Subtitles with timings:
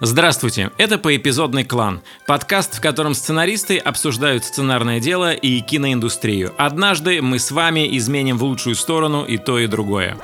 [0.00, 6.54] Здравствуйте, это «Поэпизодный клан»– подкаст, в котором сценаристы обсуждают сценарное дело и киноиндустрию.
[6.56, 10.16] Однажды мы с вами изменим в лучшую сторону и то, и другое.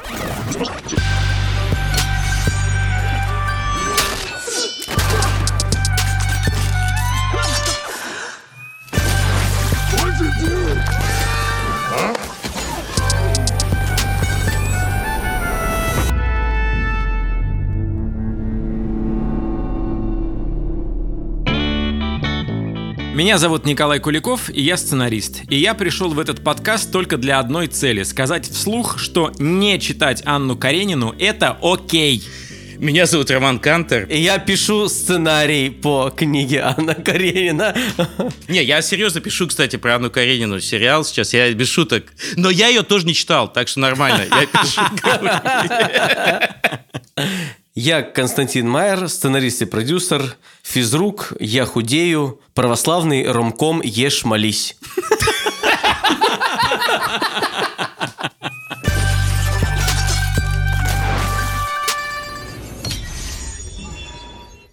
[23.25, 25.45] Меня зовут Николай Куликов, и я сценарист.
[25.49, 30.21] И я пришел в этот подкаст только для одной цели– сказать вслух, что не читать
[30.27, 32.23] Анну Каренину– это окей.
[32.77, 34.05] Меня зовут Роман Кантер.
[34.11, 37.75] И я пишу сценарий по книге Анна Каренина.
[38.49, 42.13] Не, я серьезно пишу, кстати, про Анну Каренину сериал сейчас, я без шуток.
[42.37, 44.27] Но я ее тоже не читал, так что нормально.
[44.31, 44.83] Я пишу.
[47.77, 54.77] Я Константин Майер, сценарист и продюсер, физрук, я худею, православный ромком «Ешь, молись».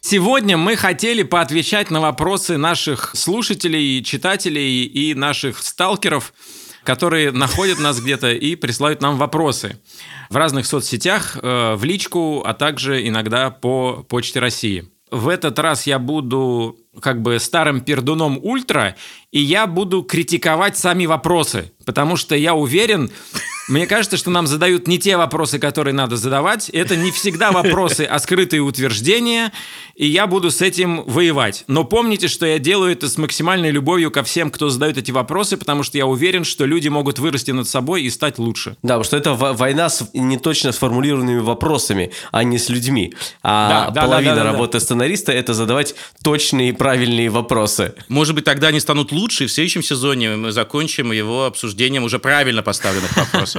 [0.02, 6.34] Сегодня мы хотели поотвечать на вопросы наших слушателей, читателей и наших сталкеров,
[6.84, 9.80] которые находят нас где-то и присылают нам вопросы
[10.30, 14.86] в разных соцсетях, э, в личку, а также иногда по Почте России.
[15.12, 18.96] В этот раз я буду как бы старым пердуном ультра,
[19.32, 23.12] и я буду критиковать сами вопросы, потому что я уверен,
[23.68, 26.70] мне кажется, что нам задают не те вопросы, которые надо задавать.
[26.70, 29.52] Это не всегда вопросы, а скрытые утверждения,
[29.96, 31.64] и я буду с этим воевать.
[31.68, 35.58] Но помните, что я делаю это с максимальной любовью ко всем, кто задает эти вопросы,
[35.58, 38.78] потому что я уверен, что люди могут вырасти над собой и стать лучше.
[38.82, 43.14] Да, потому что это война с неточно сформулированными вопросами, а не с людьми.
[43.44, 44.80] А да, половина да, да, да, работы да.
[44.80, 47.94] сценариста– это задавать точные и правильные вопросы.
[48.08, 52.20] Может быть, тогда они станут лучше, и в следующем сезоне мы закончим его обсуждением уже
[52.20, 53.51] правильно поставленных вопросов.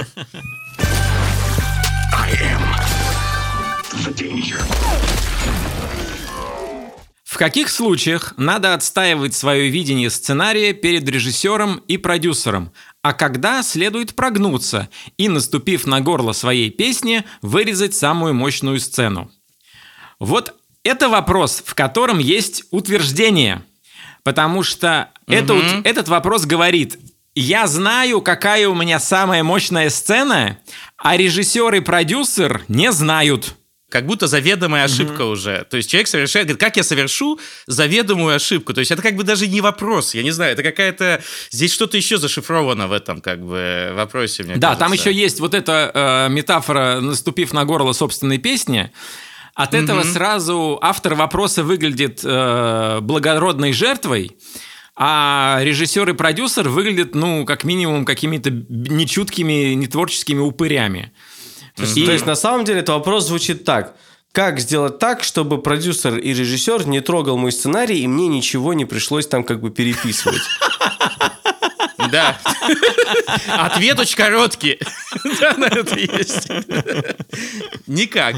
[7.23, 12.71] В каких случаях надо отстаивать свое видение сценария перед режиссером и продюсером,
[13.01, 14.87] а когда следует прогнуться
[15.17, 19.31] и, наступив на горло своей песни, вырезать самую мощную сцену?
[20.19, 23.63] Вот это вопрос, в котором есть утверждение,
[24.23, 25.33] потому что угу.
[25.33, 26.99] это, этот вопрос говорит,
[27.35, 30.59] я знаю, какая у меня самая мощная сцена,
[30.97, 33.55] а режиссер и продюсер не знают.
[33.89, 35.31] Как будто заведомая ошибка mm-hmm.
[35.31, 35.67] уже.
[35.69, 38.73] То есть человек совершает, говорит, как я совершу заведомую ошибку.
[38.73, 41.21] То есть это как бы даже не вопрос, я не знаю, это какая-то...
[41.51, 44.79] Здесь что-то еще зашифровано в этом как бы вопросе, мне Да, кажется.
[44.85, 48.91] там еще есть вот эта э, метафора, наступив на горло собственной песни.
[49.53, 49.83] От mm-hmm.
[49.83, 54.31] этого сразу автор вопроса выглядит э, благородной жертвой,
[54.95, 61.11] а режиссер и продюсер выглядят, ну, как минимум, какими-то нечуткими, нетворческими упырями.
[61.75, 62.05] То есть, и...
[62.05, 63.95] то есть, на самом деле, этот вопрос звучит так.
[64.31, 68.85] Как сделать так, чтобы продюсер и режиссер не трогал мой сценарий, и мне ничего не
[68.85, 70.41] пришлось там как бы переписывать?
[72.13, 72.39] Да.
[73.47, 74.77] Ответ очень короткий.
[75.39, 76.47] Да, на это есть.
[77.87, 78.35] Никак.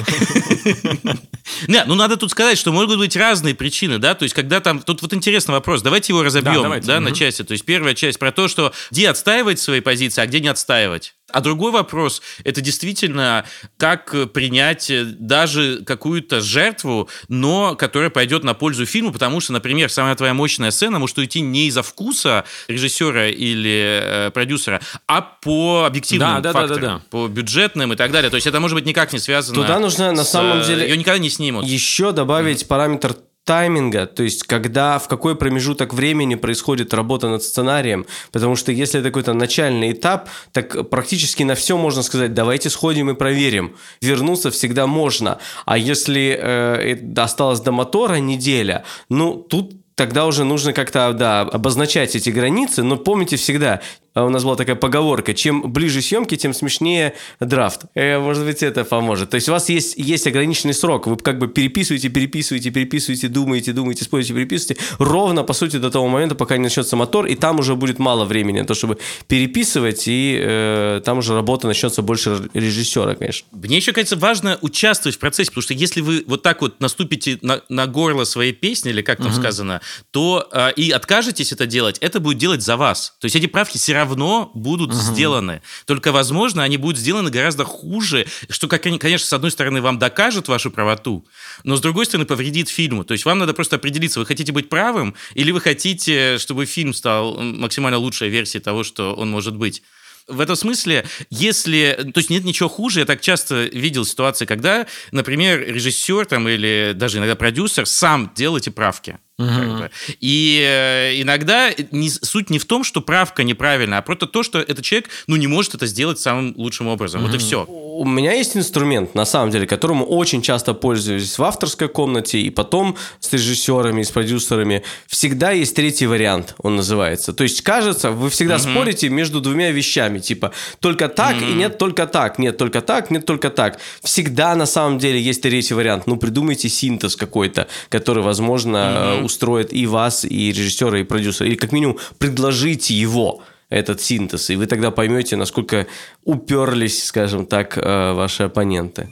[1.67, 4.81] Нет, ну надо тут сказать, что могут быть разные причины, да, то есть когда там,
[4.81, 6.87] тут вот интересный вопрос, давайте его разобьем, да, давайте.
[6.87, 10.25] да на части, то есть первая часть про то, что где отстаивать свои позиции, а
[10.25, 11.13] где не отстаивать.
[11.35, 13.43] А другой вопрос– это действительно,
[13.75, 20.15] как принять даже какую-то жертву, но которая пойдет на пользу фильму, потому что, например, самая
[20.15, 24.79] твоя мощная сцена может уйти не из-за вкуса режиссера или э, продюсера,
[25.09, 27.03] а по объективным да, факторам, да, да, да.
[27.09, 28.29] по бюджетным и так далее.
[28.29, 30.87] То есть это может быть никак не связано Туда нужно на самом деле...
[30.87, 31.65] Ее никогда не снимут.
[31.65, 32.67] Еще добавить mm-hmm.
[32.67, 38.71] параметр тайминга, то есть когда, в какой промежуток времени происходит работа над сценарием, потому что
[38.71, 43.75] если это какой-то начальный этап, так практически на все можно сказать, давайте сходим и проверим.
[44.01, 50.73] Вернуться всегда можно, а если э, осталось до мотора неделя, ну тут тогда уже нужно
[50.73, 53.81] как-то, да, обозначать эти границы, но помните всегда,
[54.15, 57.81] а у нас была такая поговорка, чем ближе съемки, тем смешнее драфт.
[57.95, 59.29] Э, может быть, это поможет.
[59.29, 63.73] То есть у вас есть, есть ограниченный срок, вы как бы переписываете, переписываете, переписываете, думаете,
[63.73, 67.59] думаете, спорите, переписываете, ровно, по сути, до того момента, пока не начнется мотор, и там
[67.59, 72.49] уже будет мало времени на то, чтобы переписывать, и э, там уже работа начнется больше
[72.53, 73.45] режиссера, конечно.
[73.51, 77.37] Мне еще, кажется, важно участвовать в процессе, потому что если вы вот так вот наступите
[77.41, 79.35] на, на горло своей песни, или как там угу.
[79.35, 79.81] сказано,
[80.11, 83.15] то э, и откажетесь это делать, это будет делать за вас.
[83.19, 84.97] То есть эти правки все равно будут угу.
[84.97, 85.61] сделаны.
[85.85, 90.47] Только, возможно, они будут сделаны гораздо хуже, что, как, конечно, с одной стороны, вам докажет
[90.47, 91.25] вашу правоту,
[91.63, 93.03] но с другой стороны, повредит фильму.
[93.03, 96.93] То есть вам надо просто определиться, вы хотите быть правым или вы хотите, чтобы фильм
[96.93, 99.81] стал максимально лучшей версией того, что он может быть.
[100.27, 102.11] В этом смысле, если...
[102.13, 106.93] То есть нет ничего хуже, я так часто видел ситуации, когда, например, режиссер там, или
[106.95, 109.19] даже иногда продюсер сам делал эти правки.
[109.37, 109.47] Угу.
[109.47, 109.91] Как бы.
[110.21, 114.59] И э, иногда не, суть не в том, что правка неправильная, а просто то, что
[114.59, 117.21] этот человек ну, не может это сделать самым лучшим образом.
[117.21, 117.27] Угу.
[117.27, 117.65] Вот и все.
[117.65, 122.49] У меня есть инструмент, на самом деле, которым очень часто пользуюсь в авторской комнате и
[122.49, 124.83] потом с режиссерами, с продюсерами.
[125.07, 127.33] Всегда есть третий вариант, он называется.
[127.33, 128.63] То есть, кажется, вы всегда угу.
[128.63, 130.19] спорите между двумя вещами.
[130.19, 131.45] Типа, только так угу.
[131.45, 133.79] и нет только так, нет только так, нет только так.
[134.01, 136.07] Всегда на самом деле есть третий вариант.
[136.07, 141.55] Ну, придумайте синтез какой-то, который, возможно, угу устроит и вас, и режиссера, и продюсера, или
[141.55, 145.87] как минимум предложите его этот синтез, и вы тогда поймете, насколько
[146.23, 149.09] уперлись, скажем так, э, ваши оппоненты.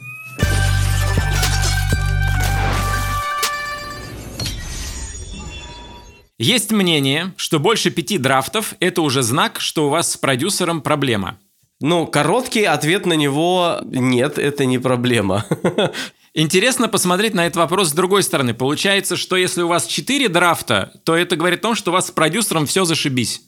[6.38, 11.38] Есть мнение, что больше пяти драфтов– это уже знак, что у вас с продюсером проблема.
[11.80, 15.46] Ну, короткий ответ на него– нет, это не проблема.
[16.36, 18.54] Интересно посмотреть на этот вопрос с другой стороны.
[18.54, 22.08] Получается, что если у вас 4 драфта, то это говорит о том, что у вас
[22.08, 23.42] с продюсером все зашибись.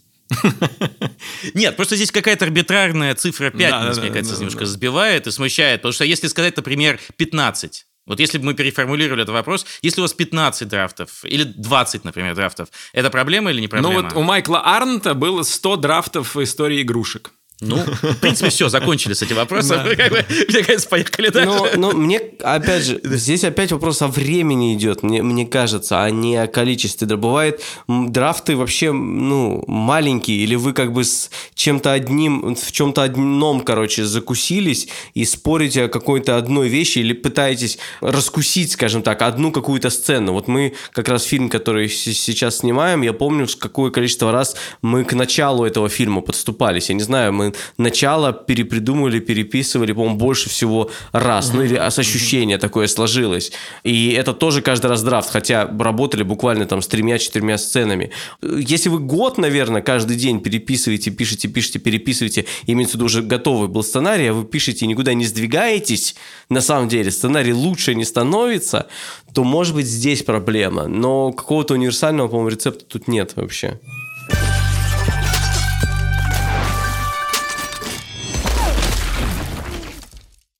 [1.55, 4.67] Нет, просто здесь какая-то арбитрарная цифра 5, да, мне да, кажется, да, немножко да.
[4.67, 5.81] сбивает и смущает.
[5.81, 10.05] Потому что если сказать, например, 15, вот если бы мы переформулировали этот вопрос, если у
[10.05, 13.95] вас 15 драфтов или 20, например, драфтов, это проблема или не проблема?
[13.95, 17.33] Ну вот у Майкла Арндта было 100 драфтов в истории игрушек.
[17.61, 19.81] Ну, в принципе, все, закончили с этим вопросом.
[19.85, 21.77] Мне кажется, поехали дальше.
[21.77, 26.37] Но, мне, опять же, здесь опять вопрос о времени идет, мне, мне кажется, а не
[26.37, 27.07] о количестве.
[27.07, 33.03] Да, бывает, драфты вообще, ну, маленькие, или вы как бы с чем-то одним, в чем-то
[33.03, 39.51] одном, короче, закусились и спорите о какой-то одной вещи, или пытаетесь раскусить, скажем так, одну
[39.51, 40.33] какую-то сцену.
[40.33, 45.15] Вот мы как раз фильм, который сейчас снимаем, я помню, какое количество раз мы к
[45.15, 46.91] началу этого фильма подступались.
[46.91, 47.46] Я не знаю, мы
[47.79, 51.53] начало перепридумывали, переписывали, по-моему, больше всего раз.
[51.53, 53.53] Ну, или с ощущения такое сложилось.
[53.85, 58.11] И это тоже каждый раз драфт, хотя работали буквально там с тремя-четырьмя сценами.
[58.43, 63.69] Если вы год, наверное, каждый день переписываете, пишете, пишете, переписываете, имеется в виду уже готовый
[63.69, 66.17] был сценарий, а вы пишете и никуда не сдвигаетесь,
[66.49, 68.87] на самом деле сценарий лучше не становится,
[69.35, 70.87] то, может быть, здесь проблема.
[70.89, 73.79] Но какого-то универсального, по-моему, рецепта тут нет вообще.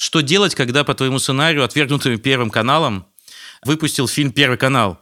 [0.07, 3.07] Что делать, когда по твоему сценарию, отвергнутым Первым каналом,
[3.65, 5.01] выпустил фильм Первый канал?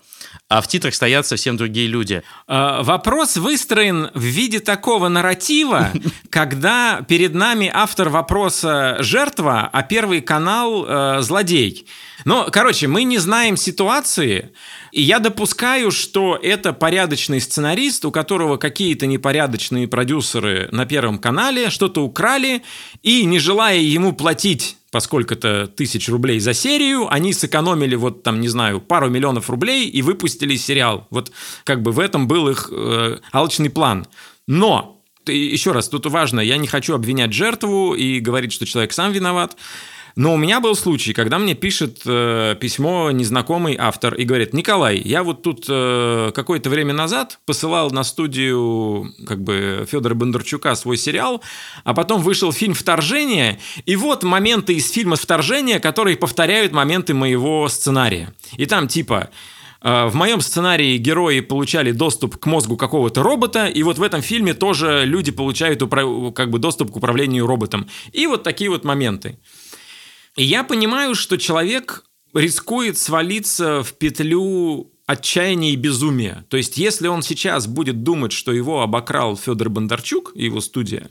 [0.49, 2.23] а в титрах стоят совсем другие люди.
[2.47, 5.91] А, вопрос выстроен в виде такого нарратива,
[6.31, 11.87] когда перед нами автор вопроса жертва, а первый канал э, злодей.
[12.25, 14.53] Ну, короче, мы не знаем ситуации,
[14.93, 21.71] и я допускаю, что это порядочный сценарист, у которого какие-то непорядочные продюсеры на Первом канале
[21.71, 22.63] что-то украли,
[23.03, 28.41] и, не желая ему платить по сколько-то тысяч рублей за серию, они сэкономили вот там,
[28.41, 31.09] не знаю, пару миллионов рублей и выпустили сериал.
[31.11, 31.33] Вот
[31.65, 34.07] как бы в этом был их э, алчный план.
[34.47, 39.11] Но, еще раз, тут важно, я не хочу обвинять жертву и говорить, что человек сам
[39.11, 39.57] виноват.
[40.17, 44.97] Но у меня был случай, когда мне пишет э, письмо незнакомый автор и говорит, Николай,
[44.99, 50.99] я вот тут э, какое-то время назад посылал на студию как бы Федора Бондарчука свой
[50.99, 51.43] сериал,
[51.83, 57.69] а потом вышел фильм «Вторжение», и вот моменты из фильма «Вторжение», которые повторяют моменты моего
[57.69, 58.33] сценария.
[58.57, 59.31] И там типа
[59.83, 64.23] э, в моем сценарии герои получали доступ к мозгу какого-то робота, и вот в этом
[64.23, 67.89] фильме тоже люди получают как бы доступ к управлению роботом.
[68.13, 69.39] И вот такие вот моменты.
[70.37, 76.45] И я понимаю, что человек рискует свалиться в петлю отчаяния и безумия.
[76.49, 81.11] То есть, если он сейчас будет думать, что его обокрал Федор Бондарчук и его студия,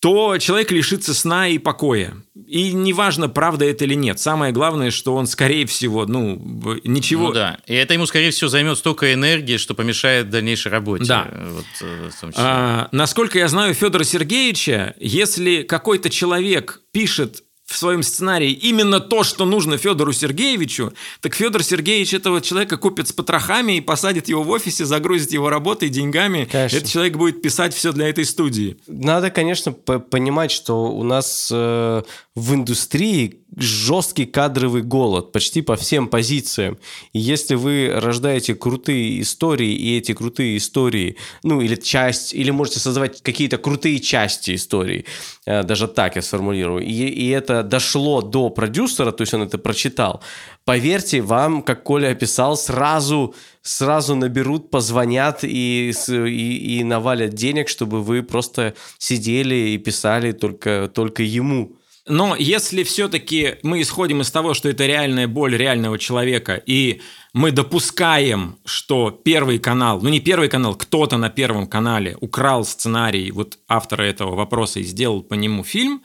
[0.00, 2.14] то человек лишится сна и покоя.
[2.48, 4.18] И неважно, правда это или нет.
[4.18, 6.42] Самое главное, что он, скорее всего, ну,
[6.82, 7.28] ничего...
[7.28, 11.04] Ну да, и это ему, скорее всего, займет столько энергии, что помешает дальнейшей работе.
[11.04, 11.28] Да.
[11.50, 18.50] Вот, э, а, насколько я знаю Федора Сергеевича, если какой-то человек пишет в своем сценарии
[18.50, 23.80] именно то, что нужно Федору Сергеевичу, так Федор Сергеевич этого человека купит с потрохами и
[23.80, 26.48] посадит его в офисе, загрузит его работой, деньгами.
[26.50, 26.76] Конечно.
[26.76, 28.76] Этот человек будет писать все для этой студии.
[28.86, 32.02] Надо, конечно, понимать, что у нас э,
[32.34, 36.78] в индустрии жесткий кадровый голод почти по всем позициям.
[37.12, 42.80] И если вы рождаете крутые истории, и эти крутые истории, ну или часть, или можете
[42.80, 45.04] создавать какие-то крутые части истории,
[45.44, 49.58] э, даже так я сформулирую, и, и это дошло до продюсера, то есть он это
[49.58, 50.22] прочитал,
[50.64, 58.02] поверьте, вам, как Коля описал, сразу, сразу наберут, позвонят и, и, и навалят денег, чтобы
[58.02, 61.76] вы просто сидели и писали только, только ему.
[62.06, 67.00] Но если все-таки мы исходим из того, что это реальная боль реального человека, и
[67.32, 73.30] мы допускаем, что первый канал, ну не первый канал, кто-то на первом канале украл сценарий
[73.30, 76.02] вот автора этого вопроса и сделал по нему фильм,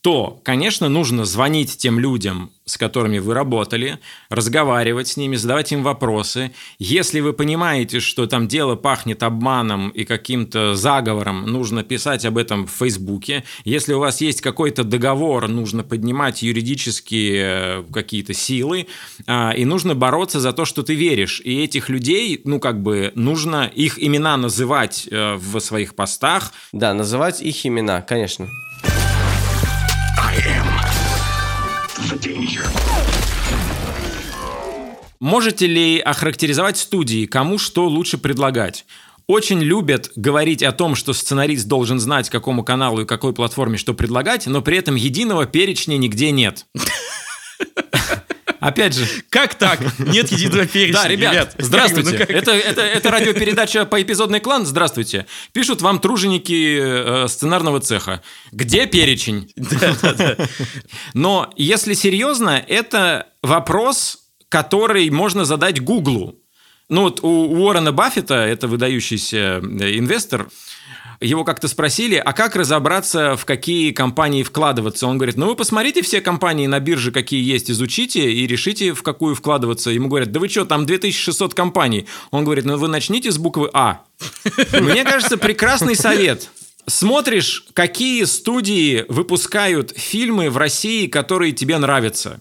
[0.00, 5.82] то, конечно, нужно звонить тем людям, с которыми вы работали, разговаривать с ними, задавать им
[5.82, 6.52] вопросы.
[6.78, 12.66] Если вы понимаете, что там дело пахнет обманом и каким-то заговором, нужно писать об этом
[12.66, 13.42] в Фейсбуке.
[13.64, 18.86] Если у вас есть какой-то договор, нужно поднимать юридические э, какие-то силы,
[19.26, 21.40] а, и нужно бороться за то, что ты веришь.
[21.44, 26.52] И этих людей, ну, как бы, нужно их имена называть э, в своих постах.
[26.72, 28.48] Да, называть их имена, конечно.
[35.20, 38.86] Можете ли охарактеризовать студии, кому что лучше предлагать?
[39.26, 43.92] Очень любят говорить о том, что сценарист должен знать, какому каналу и какой платформе что
[43.92, 46.66] предлагать, но при этом единого перечня нигде нет.
[48.60, 49.06] Опять же.
[49.30, 49.80] Как так?
[49.98, 51.02] Нет единого перечня.
[51.02, 52.10] Да, ребят, ребят здравствуйте.
[52.10, 54.66] Ну это, это, это радиопередача по эпизодный клан.
[54.66, 55.26] Здравствуйте.
[55.52, 58.22] Пишут вам труженики э, сценарного цеха.
[58.52, 59.52] Где перечень?
[59.78, 60.36] Да, да, да.
[61.14, 66.36] Но если серьезно, это вопрос, который можно задать Гуглу.
[66.88, 70.48] Ну вот у Уоррена Баффета, это выдающийся э, инвестор,
[71.20, 75.06] его как-то спросили, а как разобраться, в какие компании вкладываться?
[75.06, 79.02] Он говорит, ну вы посмотрите все компании на бирже, какие есть, изучите и решите, в
[79.02, 79.90] какую вкладываться.
[79.90, 82.06] Ему говорят, да вы что, там 2600 компаний.
[82.30, 84.02] Он говорит, ну вы начните с буквы А.
[84.72, 86.50] Мне кажется, прекрасный совет.
[86.86, 92.40] Смотришь, какие студии выпускают фильмы в России, которые тебе нравятся.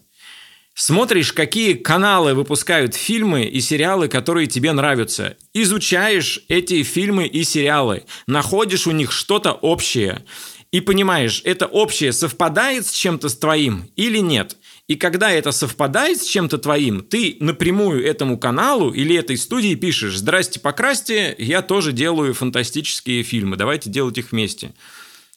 [0.79, 5.35] Смотришь, какие каналы выпускают фильмы и сериалы, которые тебе нравятся.
[5.51, 8.03] Изучаешь эти фильмы и сериалы.
[8.27, 10.23] Находишь у них что-то общее.
[10.71, 14.55] И понимаешь, это общее совпадает с чем-то с твоим или нет.
[14.87, 20.17] И когда это совпадает с чем-то твоим, ты напрямую этому каналу или этой студии пишешь
[20.17, 24.75] «Здрасте, покрасьте, я тоже делаю фантастические фильмы, давайте делать их вместе».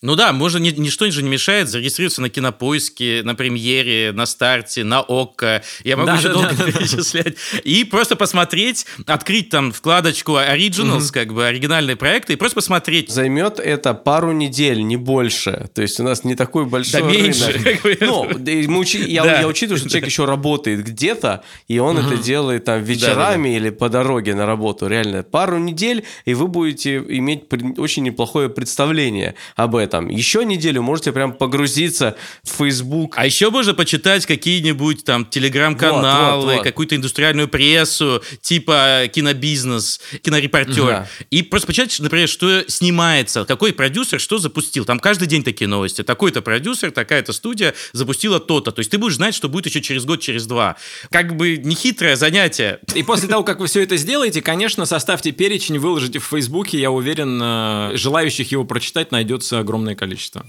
[0.02, 4.83] Ну да, можно, ни, ничто же не мешает зарегистрироваться на кинопоиске, на премьере, на старте,
[4.83, 5.62] на ОККО.
[5.85, 7.37] Я могу да, еще да, долго да, перечислять.
[7.64, 11.12] И просто посмотреть, открыть там вкладочку Originals, угу.
[11.12, 13.11] как бы оригинальные проекты, и просто посмотреть.
[13.11, 15.69] Займет это пару недель, не больше.
[15.75, 17.78] То есть у нас не такой большой Да меньше.
[18.00, 19.04] Ну, мы учи...
[19.04, 19.40] я, да.
[19.40, 22.07] я учитываю, что человек еще работает где-то, и он угу.
[22.07, 24.87] это делает там вечерами да, да, или по дороге на работу.
[24.87, 27.45] Реально, пару недель, и вы будете иметь
[27.76, 33.14] очень неплохое представление об этом там, еще неделю можете прям погрузиться в Facebook.
[33.16, 36.64] А еще можно почитать какие-нибудь там телеграм-каналы, вот, вот, вот.
[36.64, 40.87] какую-то индустриальную прессу, типа кинобизнес, кинорепортер.
[40.87, 41.09] Да.
[41.30, 44.85] И просто почитать, например, что снимается, какой продюсер что запустил.
[44.85, 46.02] Там каждый день такие новости.
[46.02, 48.70] Такой-то продюсер, такая-то студия запустила то-то.
[48.70, 50.76] То есть ты будешь знать, что будет еще через год, через два.
[51.11, 52.78] Как бы нехитрое занятие.
[52.94, 56.78] И после того, как вы все это сделаете, конечно, составьте перечень, выложите в Фейсбуке.
[56.78, 60.44] Я уверен, э, желающих его прочитать найдется огромное огромное количество.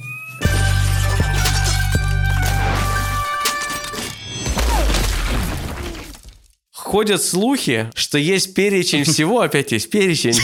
[6.72, 10.38] Ходят слухи, что есть перечень всего, опять есть перечень,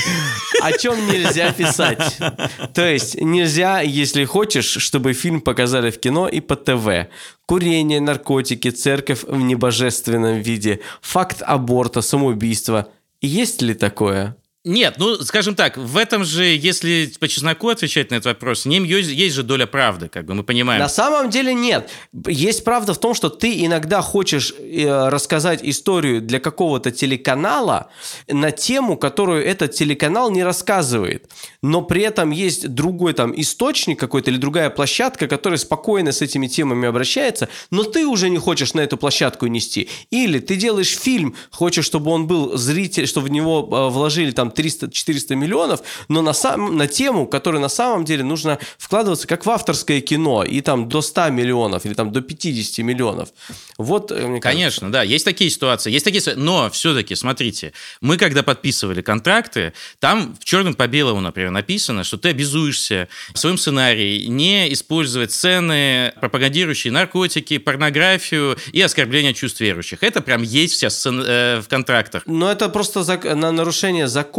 [0.62, 2.18] о чем нельзя писать.
[2.74, 7.10] То есть нельзя, если хочешь, чтобы фильм показали в кино и по ТВ.
[7.46, 12.88] Курение, наркотики, церковь в небожественном виде, факт аборта, самоубийства.
[13.20, 14.38] Есть ли такое?
[14.68, 18.68] Нет, ну, скажем так, в этом же, если по чесноку отвечать на этот вопрос, в
[18.68, 20.82] нем есть, есть же доля правды, как бы мы понимаем.
[20.82, 21.90] На самом деле нет.
[22.28, 27.90] Есть правда в том, что ты иногда хочешь э, рассказать историю для какого-то телеканала
[28.28, 31.32] на тему, которую этот телеканал не рассказывает.
[31.62, 36.48] Но при этом есть другой там источник какой-то или другая площадка, которая спокойно с этими
[36.48, 39.88] темами обращается, но ты уже не хочешь на эту площадку нести.
[40.12, 44.52] Или ты делаешь фильм, хочешь, чтобы он был зритель, чтобы в него э, вложили там
[44.58, 49.50] 300-400 миллионов, но на, сам, на тему, которую на самом деле нужно вкладываться как в
[49.50, 53.30] авторское кино, и там до 100 миллионов или там до 50 миллионов.
[53.78, 54.90] Вот, э, мне Конечно, кажется.
[54.90, 60.46] да, есть такие ситуации, есть такие но все-таки, смотрите, мы когда подписывали контракты, там в
[60.46, 66.92] черном по белому, например, написано, что ты обязуешься в своем сценарии не использовать сцены, пропагандирующие
[66.92, 70.00] наркотики, порнографию и оскорбление чувств верующих.
[70.02, 72.24] Это прям есть вся сцен- э, в контрактах.
[72.26, 74.37] Но это просто зак- на нарушение закона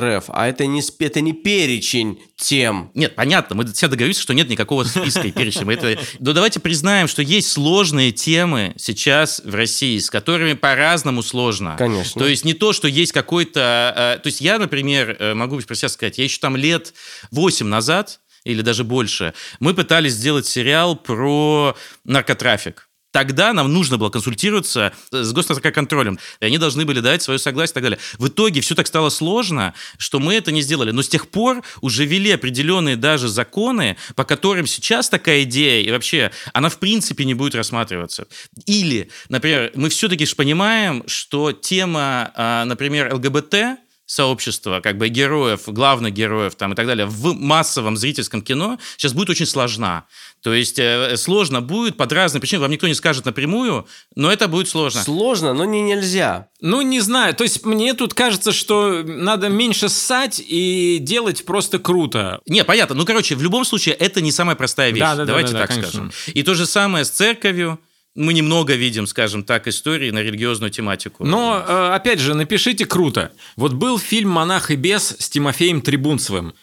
[0.00, 2.90] РФ, а это не, это не перечень тем.
[2.94, 5.70] Нет, понятно, мы все договорились, что нет никакого списка и перечня.
[5.72, 5.98] Это...
[6.18, 11.76] Но давайте признаем, что есть сложные темы сейчас в России, с которыми по-разному сложно.
[11.78, 12.18] Конечно.
[12.18, 14.16] То есть не то, что есть какой-то...
[14.16, 16.94] э, То есть я, например, э, могу про себя сказать, я еще там лет
[17.30, 22.88] 8 назад, или даже больше, мы пытались сделать сериал про наркотрафик.
[23.14, 26.18] Тогда нам нужно было консультироваться с госнаркоконтролем.
[26.40, 28.00] И они должны были дать свое согласие и так далее.
[28.18, 30.90] В итоге все так стало сложно, что мы это не сделали.
[30.90, 35.92] Но с тех пор уже ввели определенные даже законы, по которым сейчас такая идея, и
[35.92, 38.26] вообще она в принципе не будет рассматриваться.
[38.66, 45.62] Или, например, мы все-таки же понимаем, что тема, а, например, ЛГБТ, сообщества, как бы героев,
[45.66, 50.04] главных героев там и так далее в массовом зрительском кино сейчас будет очень сложна.
[50.42, 54.46] То есть э, сложно будет под разные причины, вам никто не скажет напрямую, но это
[54.46, 55.02] будет сложно.
[55.02, 56.48] Сложно, но не нельзя.
[56.60, 57.34] Ну, не знаю.
[57.34, 62.40] То есть мне тут кажется, что надо меньше ссать и делать просто круто.
[62.46, 62.94] Не, понятно.
[62.94, 65.00] Ну, короче, в любом случае, это не самая простая вещь.
[65.00, 65.90] Да, да, да, Давайте да, да, так конечно.
[65.90, 66.12] скажем.
[66.34, 67.78] И то же самое с церковью.
[68.14, 71.24] Мы немного видим, скажем так, истории на религиозную тематику.
[71.24, 73.32] Но, э, опять же, напишите круто.
[73.56, 76.54] Вот был фильм «Монах и бес» с Тимофеем Трибунцевым.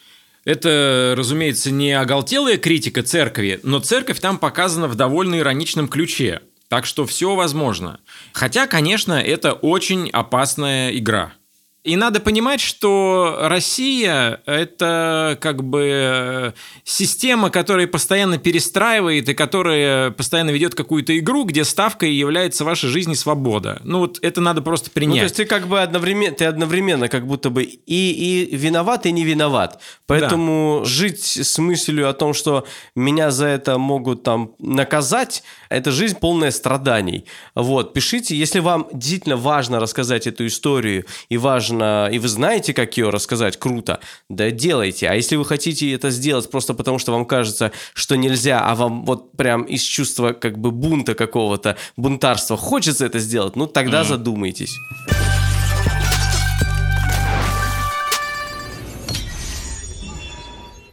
[0.44, 6.40] Это, разумеется, не оголтелая критика церкви, но церковь там показана в довольно ироничном ключе.
[6.68, 8.00] Так что все возможно.
[8.32, 11.34] Хотя, конечно, это очень опасная игра.
[11.84, 20.50] И надо понимать, что Россия– это как бы система, которая постоянно перестраивает и которая постоянно
[20.50, 23.80] ведет какую-то игру, где ставкой является ваша жизнь и свобода.
[23.82, 25.18] Ну вот это надо просто Ну, принять.
[25.18, 29.10] то есть ты как бы одновременно, ты одновременно как будто бы и, и виноват, и
[29.12, 29.80] не виноват.
[30.06, 36.16] Поэтому жить с мыслью о том, что меня за это могут там наказать, это жизнь
[36.20, 37.24] полная страданий.
[37.56, 42.96] Вот, пишите, если вам действительно важно рассказать эту историю и важно, и вы знаете, как
[42.96, 45.08] ее рассказать круто, да делайте.
[45.08, 49.04] А если вы хотите это сделать просто потому, что вам кажется, что нельзя, а вам
[49.04, 54.76] вот прям из чувства как бы бунта какого-то, бунтарства хочется это сделать, ну тогда задумайтесь.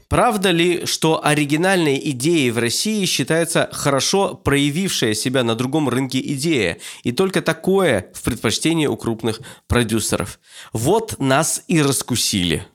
[0.09, 6.79] Правда ли, что оригинальной идеей в России считается хорошо проявившая себя на другом рынке идея,
[7.03, 10.39] и только такое в предпочтении у крупных продюсеров?
[10.73, 12.65] Вот нас и раскусили.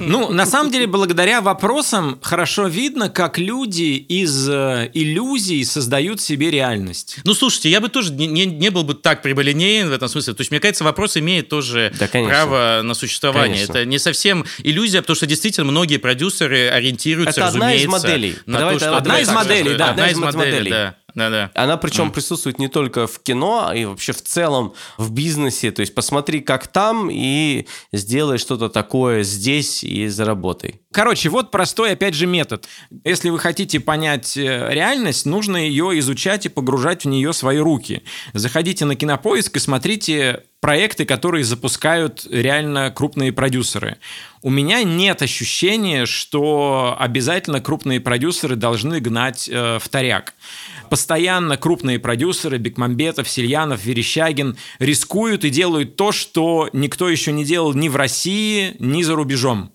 [0.00, 6.50] Ну, на самом деле, благодаря вопросам хорошо видно, как люди из э, иллюзий создают себе
[6.50, 7.18] реальность.
[7.24, 10.34] Ну, слушайте, я бы тоже не, не- не был бы так прямолинеен в этом смысле.
[10.34, 12.34] То есть, мне кажется, вопрос имеет тоже Да, конечно.
[12.34, 13.56] право на существование.
[13.66, 13.72] Конечно.
[13.72, 18.36] Это не совсем иллюзия, потому что действительно многие продюсеры ориентируются, Это одна из разумеется, моделей.
[18.46, 18.96] на Давай- то, что...
[18.96, 19.90] Одна из моделей, да.
[19.90, 20.94] Одна из моделей, да.
[21.14, 21.50] Да, да.
[21.54, 25.70] Она причем присутствует не только в кино, и вообще в целом в бизнесе.
[25.70, 30.80] То есть посмотри, как там, и сделай что-то такое здесь и заработай.
[30.92, 32.68] Короче, вот простой, опять же, метод.
[33.04, 38.02] Если вы хотите понять э, реальность, нужно ее изучать и погружать в нее свои руки.
[38.32, 43.98] Заходите на Кинопоиск и смотрите проекты, которые запускают реально крупные продюсеры.
[44.40, 50.34] У меня нет ощущения, что обязательно крупные продюсеры должны гнать э, вторяк.
[50.90, 57.74] Постоянно крупные продюсеры, Бекмамбетов, Сельянов, Верещагин рискуют и делают то, что никто еще не делал
[57.74, 59.72] ни в России, ни за рубежом.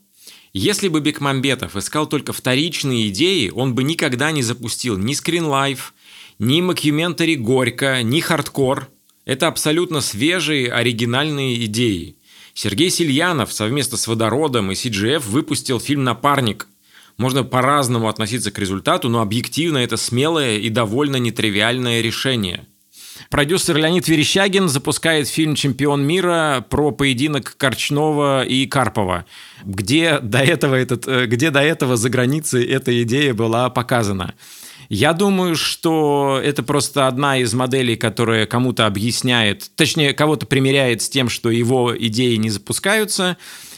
[0.53, 5.93] Если бы Бекмамбетов искал только вторичные идеи, он бы никогда не запустил ни скринлайф,
[6.39, 8.89] ни мокьюментари «Горько», ни «Хардкор».
[9.25, 12.17] Это абсолютно свежие, оригинальные идеи.
[12.53, 16.67] Сергей Сельянов совместно с Водородом и CGF выпустил фильм «Напарник».
[17.17, 22.65] Можно по-разному относиться к результату, но объективно это смелое и довольно нетривиальное решение.
[23.29, 29.25] Продюсер Леонид Верещагин запускает фильм «Чемпион мира» про поединок Корчнова и Карпова,
[29.63, 34.33] где до этого, этот, э, где до этого за границей эта идея была показана.
[34.93, 41.09] Я думаю, что это просто одна из моделей, которая кому-то объясняет, точнее, кого-то примеряет с
[41.09, 43.37] тем, что его идеи не запускаются.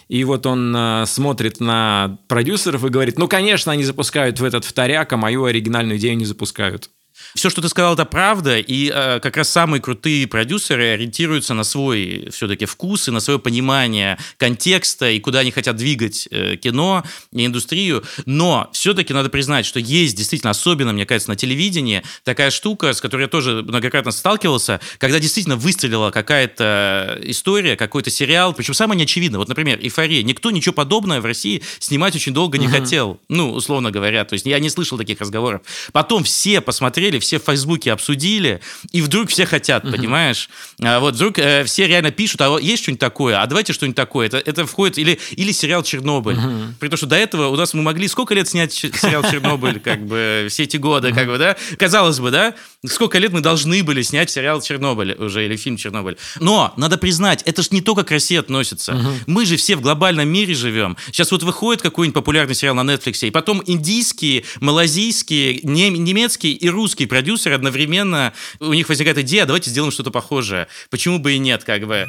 [0.10, 4.66] И вот он э, смотрит на продюсеров и говорит, ну, конечно, они запускают в этот
[4.66, 6.90] вторяк, а мою оригинальную идею не запускают.
[7.36, 11.66] Все, что ты сказал, это правда, и э, как раз самые крутые продюсеры ориентируются на
[11.66, 17.04] свой все-таки вкус и на свое понимание контекста и куда они хотят двигать э, кино
[17.34, 18.04] и индустрию.
[18.26, 23.02] Но все-таки надо признать, что есть действительно, особенно, мне кажется, на телевидении, такая штука, с
[23.02, 29.40] которой я тоже многократно сталкивался, когда действительно выстрелила какая-то история, какой-то сериал, причем самое неочевидное.
[29.40, 30.24] Вот, например, «Эйфория».
[30.24, 32.76] Никто ничего подобное в России снимать очень долго не угу.
[32.76, 33.20] хотел.
[33.28, 34.24] Ну, условно говоря.
[34.24, 35.64] То есть я не слышал таких разговоров.
[35.92, 38.62] Потом все посмотрели, все в Фейсбуке обсудили,
[38.92, 39.94] и вдруг все хотят, угу.
[39.94, 40.50] понимаешь?
[40.82, 43.42] А вот вдруг э, все реально пишут, а есть что-нибудь такое?
[43.42, 44.28] А давайте что-нибудь такое.
[44.28, 44.98] Это, это входит...
[44.98, 46.38] Или, или сериал «Чернобыль».
[46.38, 46.76] Угу.
[46.80, 50.06] При том, что до этого у нас мы могли сколько лет снять сериал «Чернобыль», как
[50.06, 51.56] бы, все эти годы, как бы, да?
[51.78, 52.56] Казалось бы, да?
[52.86, 56.18] Сколько лет мы должны были снять сериал «Чернобыль» уже, или фильм «Чернобыль».
[56.40, 58.96] Но, надо признать, это же не только к России относится.
[58.96, 59.10] Угу.
[59.28, 60.98] Мы же все в глобальном мире живем.
[61.08, 67.08] Сейчас вот выходит какой-нибудь популярный сериал на Netflix, и потом индийские, малазийские, немецкие и русские
[67.16, 70.68] продюсеры одновременно, у них возникает идея, «А давайте сделаем что-то похожее.
[70.90, 72.08] Почему бы и нет, как бы.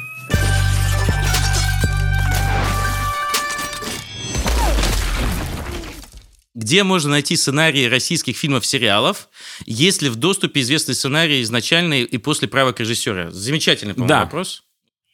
[6.53, 9.29] где можно найти сценарии российских фильмов, сериалов,
[9.65, 13.29] если в доступе известный сценарий изначальный и после правок режиссера?
[13.29, 14.23] Замечательный, по-моему, да.
[14.25, 14.63] вопрос.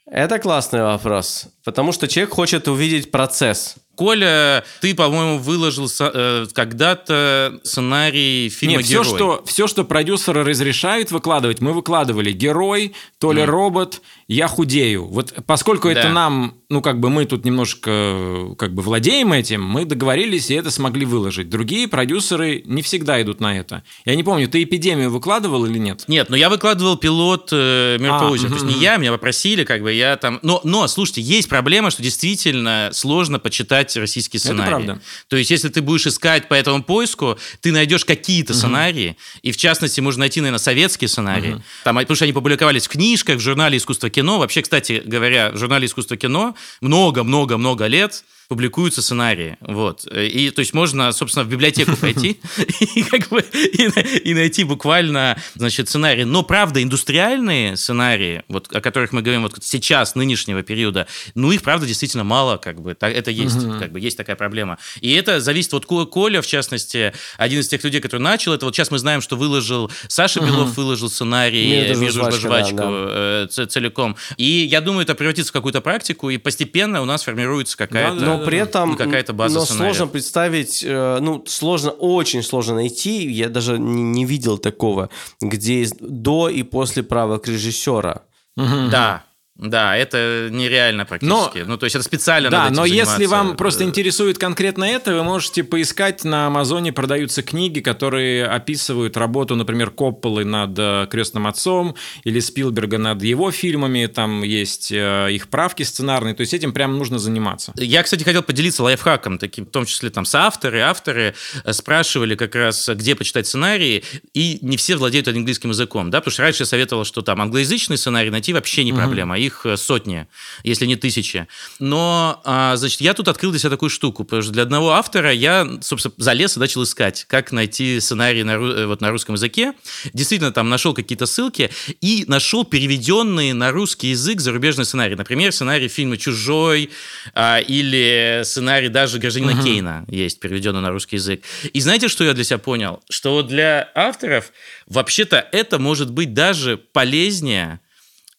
[0.06, 3.76] Это классный вопрос, потому что человек хочет увидеть процесс.
[3.96, 11.12] Коля, ты, по-моему, выложил э, когда-то сценарий фильма Нет, все, что, все, что продюсеры разрешают
[11.12, 12.32] выкладывать, мы выкладывали.
[12.32, 13.46] Герой, то ли mm.
[13.46, 15.06] робот, я худею.
[15.06, 16.00] Вот поскольку да.
[16.00, 20.56] это нам, ну, как бы мы тут немножко как бы владеем этим, мы договорились и
[20.56, 21.50] это смогли выложить.
[21.50, 23.84] Другие продюсеры не всегда идут на это.
[24.06, 26.06] Я не помню, ты «Эпидемию» выкладывал или нет?
[26.08, 28.50] Нет, но я выкладывал пилот э, «Мертвого а, озера».
[28.50, 30.40] То есть не я, меня попросили, как бы я там...
[30.42, 34.62] Но, но, слушайте, есть проблема, что действительно сложно почитать читать российские сценарии.
[34.62, 35.02] Это правда.
[35.28, 38.60] То есть, если ты будешь искать по этому поиску, ты найдешь какие-то угу.
[38.60, 41.64] сценарии, и в частности, можно найти, наверное, советские сценарии, угу.
[41.84, 44.40] там, потому что они публиковались в книжках, в журнале «Искусство кино».
[44.40, 49.58] Вообще, кстати говоря, в журнале «Искусство кино» много-много-много лет публикуются сценарии.
[49.62, 50.06] Вот.
[50.06, 52.40] И, то есть, можно, собственно, в библиотеку пойти
[52.96, 53.90] и, как бы, и,
[54.30, 56.24] и найти буквально, значит, сценарии.
[56.24, 61.64] Но, правда, индустриальные сценарии, вот, о которых мы говорим вот сейчас, нынешнего периода, ну, их,
[61.64, 63.80] правда, действительно мало, как бы, это есть, угу.
[63.80, 64.78] как бы, есть такая проблема.
[65.02, 68.76] И это зависит, вот Коля, в частности, один из тех людей, который начал это, вот
[68.76, 70.48] сейчас мы знаем, что выложил, Саша угу.
[70.48, 73.48] Белов выложил сценарий «Мир, жвачка», жвачку да, да.
[73.54, 74.16] Э, целиком.
[74.38, 78.20] И я думаю, это превратится в какую-то практику, и постепенно у нас формируется какая-то...
[78.20, 83.30] Да, да при этом какая-то база но сложно представить, э, ну, сложно, очень сложно найти,
[83.30, 85.10] я даже не, не видел такого,
[85.42, 88.24] где до и после правок режиссера.
[88.56, 89.24] Да,
[89.56, 91.60] да, это нереально практически.
[91.60, 95.24] Но, ну, то есть это специально Да, но если вам просто интересует конкретно это, вы
[95.24, 101.96] можете поискать на Амазоне, продаются книги, которые описывают работу, например, Копполы над э, «Крестным отцом»
[102.24, 106.98] или Спилберга над его фильмами, там есть э, их правки сценарные, то есть этим прям
[106.98, 107.74] нужно заниматься.
[107.76, 112.56] Я, кстати, хотел поделиться лайфхаком, таким, в том числе там соавторы, авторы э, спрашивали как
[112.56, 116.66] раз, где почитать сценарии, и не все владеют английским языком, да, потому что раньше я
[116.66, 120.28] советовал, что там англоязычный сценарий найти вообще не проблема, угу их э, сотни,
[120.64, 121.48] если не тысячи.
[121.80, 125.32] Но, а, значит, я тут открыл для себя такую штуку, потому что для одного автора
[125.32, 129.74] я, собственно, залез и начал искать, как найти сценарий на, э, вот, на русском языке.
[130.14, 131.70] Действительно, там нашел какие-то ссылки
[132.02, 135.16] и нашел переведенные на русский язык зарубежные сценарии.
[135.16, 136.90] Например, сценарий фильма «Чужой»
[137.34, 139.64] а, или сценарий даже «Гражданина uh-huh.
[139.64, 141.44] Кейна» есть переведенный на русский язык.
[141.74, 143.02] И знаете, что я для себя понял?
[143.10, 144.52] Что для авторов
[144.88, 147.80] вообще-то это может быть даже полезнее,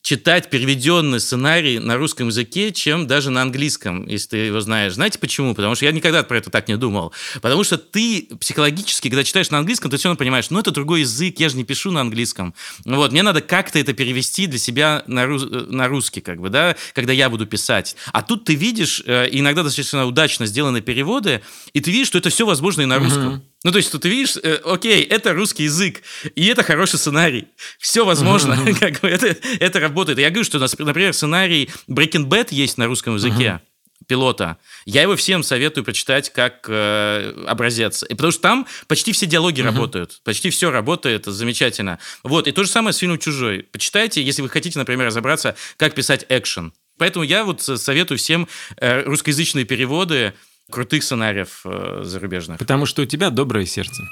[0.04, 4.92] читать переведенный сценарий на русском языке, чем даже на английском, если ты его знаешь.
[4.92, 5.54] Знаете почему?
[5.54, 7.14] Потому что я никогда про это так не думал.
[7.40, 11.00] Потому что ты психологически, когда читаешь на английском, ты все равно понимаешь, ну это другой
[11.00, 12.54] язык, я же не пишу на английском.
[12.84, 15.46] Вот, мне надо как-то это перевести для себя на, рус...
[15.48, 17.96] на русский, как бы, да, когда я буду писать.
[18.12, 21.40] А тут ты видишь, э, иногда достаточно удачно сделаны переводы,
[21.72, 23.34] и ты видишь, что это все возможно и на русском.
[23.36, 23.53] Uh-huh.
[23.64, 26.02] Ну, то есть, ты видишь, э, окей, это русский язык,
[26.34, 27.48] и это хороший сценарий.
[27.78, 30.18] Все возможно, как бы это, это работает.
[30.18, 33.60] Я говорю, что, например, сценарий Breaking Bad есть на русском языке.
[34.06, 34.58] Пилота.
[34.84, 38.02] Я его всем советую прочитать как э, образец.
[38.02, 39.66] И потому что там почти все диалоги uh-huh.
[39.66, 40.20] работают.
[40.24, 41.98] Почти все работает замечательно.
[42.22, 42.46] Вот.
[42.46, 43.62] И то же самое с фильмом «Чужой».
[43.72, 46.74] Почитайте, если вы хотите, например, разобраться, как писать экшен.
[46.98, 48.46] Поэтому я вот советую всем
[48.76, 50.34] э, русскоязычные переводы
[50.70, 52.58] крутых сценариев э, зарубежных.
[52.58, 54.02] Потому что у тебя доброе сердце.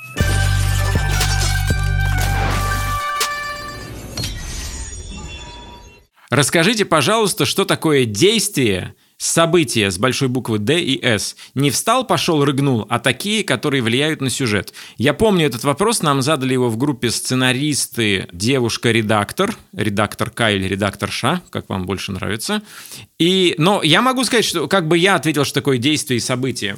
[6.31, 11.37] Расскажите, пожалуйста, что такое действие События с большой буквы «Д» и «С».
[11.55, 14.75] Не встал, пошел, рыгнул, а такие, которые влияют на сюжет.
[14.97, 21.13] Я помню этот вопрос, нам задали его в группе сценаристы, девушка-редактор, редактор К или редактор
[21.13, 22.63] Ш, как вам больше нравится.
[23.21, 26.77] И, но я могу сказать, что как бы я ответил, что такое действие и событие.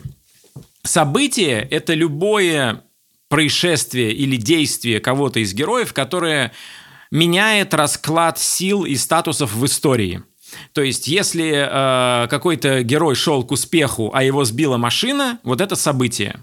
[0.83, 2.85] Событие– это любое
[3.31, 6.53] происшествие или действие кого-то из героев, которое
[7.11, 10.23] меняет расклад сил и статусов в истории.
[10.73, 15.77] То есть, если э, какой-то герой шел к успеху, а его сбила машина, вот это
[15.77, 16.41] событие.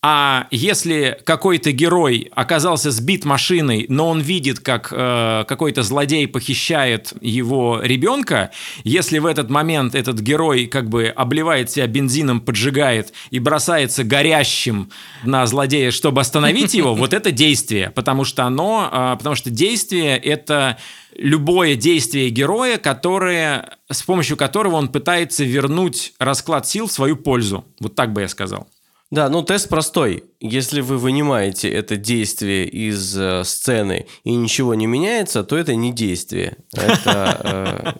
[0.00, 7.14] А если какой-то герой оказался сбит машиной, но он видит, как э, какой-то злодей похищает
[7.20, 8.52] его ребенка,
[8.84, 14.90] если в этот момент этот герой как бы обливает себя бензином, поджигает и бросается горящим
[15.24, 20.16] на злодея, чтобы остановить его, вот это действие, потому что оно, э, потому что действие
[20.16, 20.78] это
[21.16, 27.64] любое действие героя, которое, с помощью которого он пытается вернуть расклад сил в свою пользу.
[27.80, 28.68] Вот так бы я сказал.
[29.10, 30.24] Да, ну тест простой.
[30.38, 35.92] Если вы вынимаете это действие из э, сцены и ничего не меняется, то это не
[35.92, 36.58] действие.
[36.74, 37.96] Это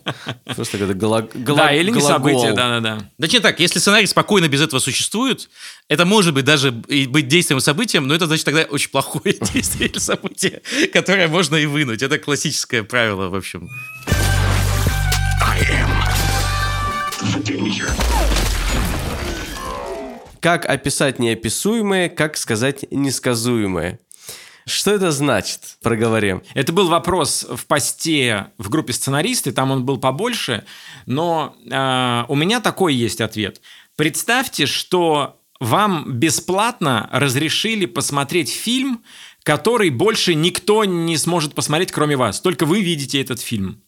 [0.47, 2.09] э, просто какое-то гла- гла- Да, или не глагол.
[2.09, 3.09] событие, да-да-да.
[3.17, 5.49] Да не так, если сценарий спокойно без этого существует,
[5.89, 9.35] это может быть даже и быть действием и событием, но это значит тогда очень плохое
[9.55, 10.61] действие или событие,
[10.93, 12.03] которое можно и вынуть.
[12.03, 13.67] Это классическое правило, в общем.
[15.41, 15.89] I am
[17.33, 17.89] the danger.
[20.41, 23.99] Как описать неописуемое, как сказать несказуемое.
[24.67, 25.79] Что это значит?
[25.83, 26.43] Проговорим.
[26.53, 30.65] Это был вопрос в посте в группе сценаристы, там он был побольше,
[31.07, 33.63] но э, у меня такой есть ответ.
[33.97, 39.03] Представьте, что вам бесплатно разрешили посмотреть фильм,
[39.43, 42.41] который больше никто не сможет посмотреть, кроме вас.
[42.41, 43.83] Только вы видите этот фильм.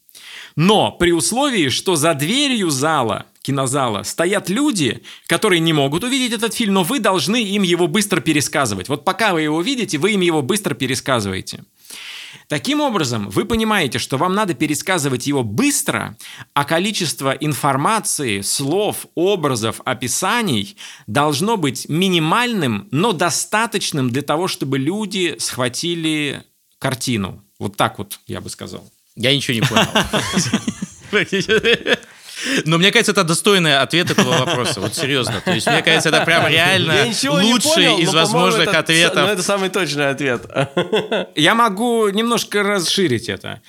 [0.55, 6.53] Но при условии, что за дверью зала, кинозала, стоят люди, которые не могут увидеть этот
[6.53, 8.89] фильм, но вы должны им его быстро пересказывать.
[8.89, 11.63] Вот пока вы его видите, вы им его быстро пересказываете.
[12.47, 16.17] Таким образом, вы понимаете, что вам надо пересказывать его быстро,
[16.53, 20.75] а количество информации, слов, образов, описаний
[21.07, 26.43] должно быть минимальным, но достаточным для того, чтобы люди схватили
[26.77, 27.43] картину.
[27.57, 28.91] Вот так вот я бы сказал.
[29.21, 29.87] Я ничего не понял.
[32.65, 34.79] Но мне кажется, это достойный ответ этого вопроса.
[34.79, 35.41] Вот серьезно.
[35.45, 39.15] То есть, мне кажется, это прям реально лучший понял, из возможных это- ответов.
[39.27, 40.43] Но это самый точный ответ.
[41.35, 43.61] Я могу немножко расширить это.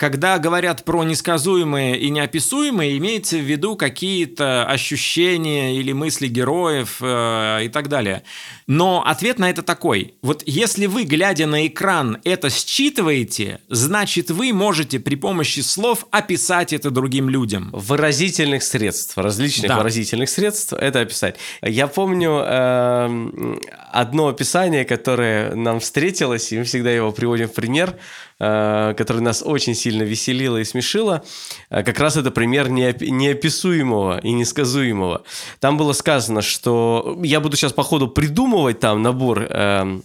[0.00, 7.64] Когда говорят про несказуемые и неописуемые, имеется в виду какие-то ощущения или мысли героев э,
[7.64, 8.22] и так далее.
[8.66, 10.14] Но ответ на это такой.
[10.22, 16.72] Вот если вы, глядя на экран, это считываете, значит, вы можете при помощи слов описать
[16.72, 17.68] это другим людям.
[17.70, 19.76] Выразительных средств, различных Да.
[19.76, 21.36] выразительных средств, это описать.
[21.60, 23.60] Я помню эм,
[23.92, 27.98] одно описание, которое нам встретилось, и мы всегда его приводим в пример,
[28.40, 31.22] э, которое нас очень сильно веселило и смешило.
[31.70, 35.22] Э, Как раз это пример неоп- неописуемого и несказуемого.
[35.60, 40.02] Там было сказано, что я буду сейчас по ходу придумывать там набор эм,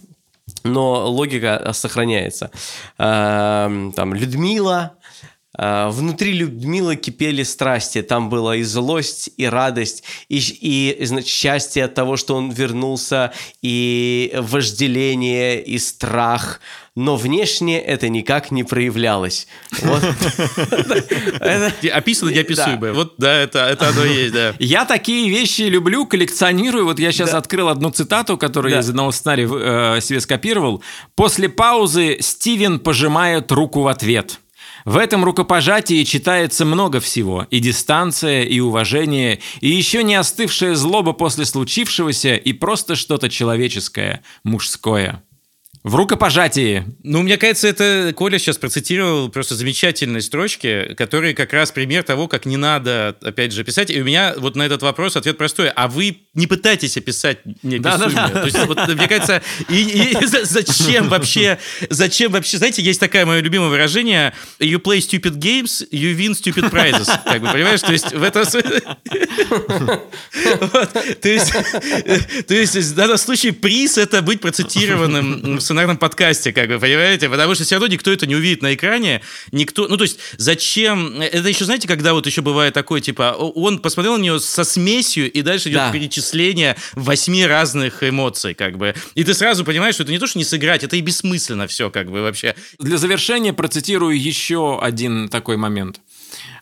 [0.64, 2.50] но логика сохраняется.
[2.98, 5.05] Эм, Там Людмила, э,
[5.56, 11.94] внутри Людмилы кипели страсти, там была и злость, и радость, и, и значит, счастье от
[11.94, 16.60] того, что он вернулся, и вожделение, и страх,
[16.96, 19.46] но внешне это никак не проявлялось.
[21.92, 22.94] Описано неописуемое.
[22.94, 24.54] Вот, да, это, это оно и есть, да.
[24.58, 26.86] Я такие вещи люблю, коллекционирую.
[26.86, 30.82] Вот я сейчас открыл одну цитату, которую я из одного сценария э, себе скопировал.
[31.14, 34.40] После паузы Стивен пожимает руку в ответ.
[34.86, 37.44] В этом рукопожатии читается много всего.
[37.50, 44.22] И дистанция, и уважение, и еще не остывшая злоба после случившегося, и просто что-то человеческое,
[44.44, 45.24] мужское.
[45.86, 46.84] В рукопожатии.
[47.04, 52.26] Ну, мне кажется, это Коля сейчас процитировал просто замечательные строчки, которые как раз пример того,
[52.26, 53.88] как не надо, опять же, писать.
[53.90, 55.68] И у меня вот на этот вопрос ответ простой.
[55.68, 58.10] А вы не пытайтесь описать неописуемое.
[58.16, 58.40] Да-да-да.
[58.40, 63.24] То есть, вот, мне кажется, и, и за- зачем вообще, зачем вообще, знаете, есть такое
[63.24, 67.08] мое любимое выражение, you play stupid games, you win stupid prizes.
[67.24, 67.82] Как бы, понимаешь?
[67.82, 68.44] То есть, в этом
[71.20, 77.28] то есть в данном случае приз это быть процитированным в сценарном подкасте, как вы понимаете,
[77.28, 79.20] потому что все равно никто это не увидит на экране,
[79.52, 83.78] никто, ну то есть зачем, это еще знаете, когда вот еще бывает такое, типа, он
[83.80, 85.92] посмотрел на нее со смесью, и дальше идет Да.
[85.92, 90.38] перечисление восьми разных эмоций, как бы, и ты сразу понимаешь, что это не то, что
[90.38, 92.54] не сыграть, это и бессмысленно все, как бы, вообще.
[92.78, 96.00] Для завершения процитирую еще один такой момент.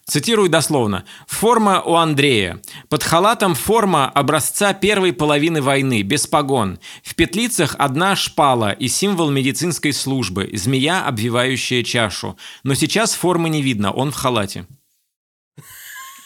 [0.07, 1.07] Цитирую дословно.
[1.27, 2.61] «Форма у Андрея.
[2.91, 6.79] Под халатом форма образца первой половины войны, без погон.
[7.03, 12.37] В петлицах одна шпала и символ медицинской службы, змея, обвивающая чашу.
[12.65, 14.67] Но сейчас формы не видно, он в халате».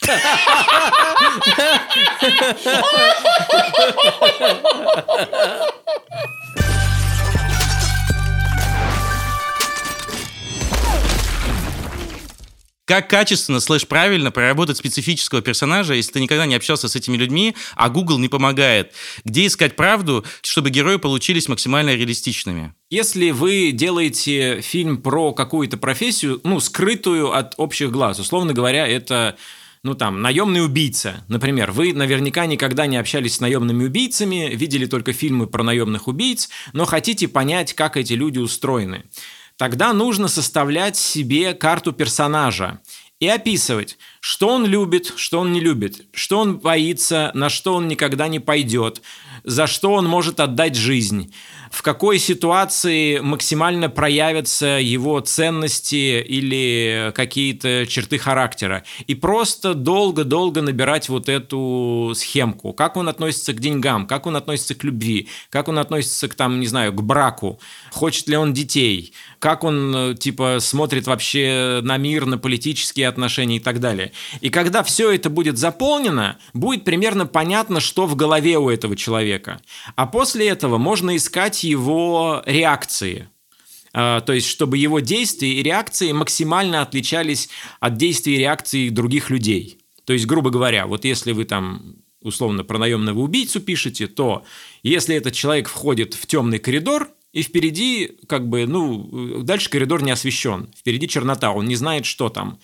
[12.89, 17.55] Как качественно, слэш правильно проработать специфического персонажа, если ты никогда не общался с этими людьми,
[17.77, 18.95] а Google не помогает?
[19.27, 22.73] Где искать правду, чтобы герои получились максимально реалистичными?
[22.89, 29.37] Если вы делаете фильм про какую-то профессию, ну, скрытую от общих глаз, условно говоря, это
[29.83, 35.13] ну там, наемный убийца, например, вы наверняка никогда не общались с наемными убийцами, видели только
[35.13, 39.05] фильмы про наемных убийц, но хотите понять, как эти люди устроены.
[39.59, 42.81] Тогда нужно составлять себе карту персонажа
[43.19, 47.89] и описывать, что он любит, что он не любит, что он боится, на что он
[47.89, 49.03] никогда не пойдет,
[49.49, 51.33] за что он может отдать жизнь,
[51.71, 58.85] в какой ситуации максимально проявятся его ценности или какие-то черты характера.
[59.07, 62.73] И просто долго-долго набирать вот эту схемку.
[62.73, 66.61] Как он относится к деньгам, как он относится к любви, как он относится к, там,
[66.61, 72.27] не знаю, к браку, хочет ли он детей, как он, типа, смотрит вообще на мир,
[72.27, 74.13] на политические отношения и так далее.
[74.41, 79.38] И когда все это будет заполнено, будет примерно понятно, что в голове у этого человека.
[79.97, 83.29] А после этого можно искать его реакции.
[83.93, 87.49] А, то есть, чтобы его действия и реакции максимально отличались
[87.81, 89.79] от действий и реакций других людей.
[90.05, 94.45] То есть, грубо говоря, вот если вы там условно про наемного убийцу пишете, то
[94.83, 100.11] если этот человек входит в темный коридор, и впереди, как бы, ну, дальше коридор не
[100.11, 102.59] освещен, впереди чернота, он не знает, что там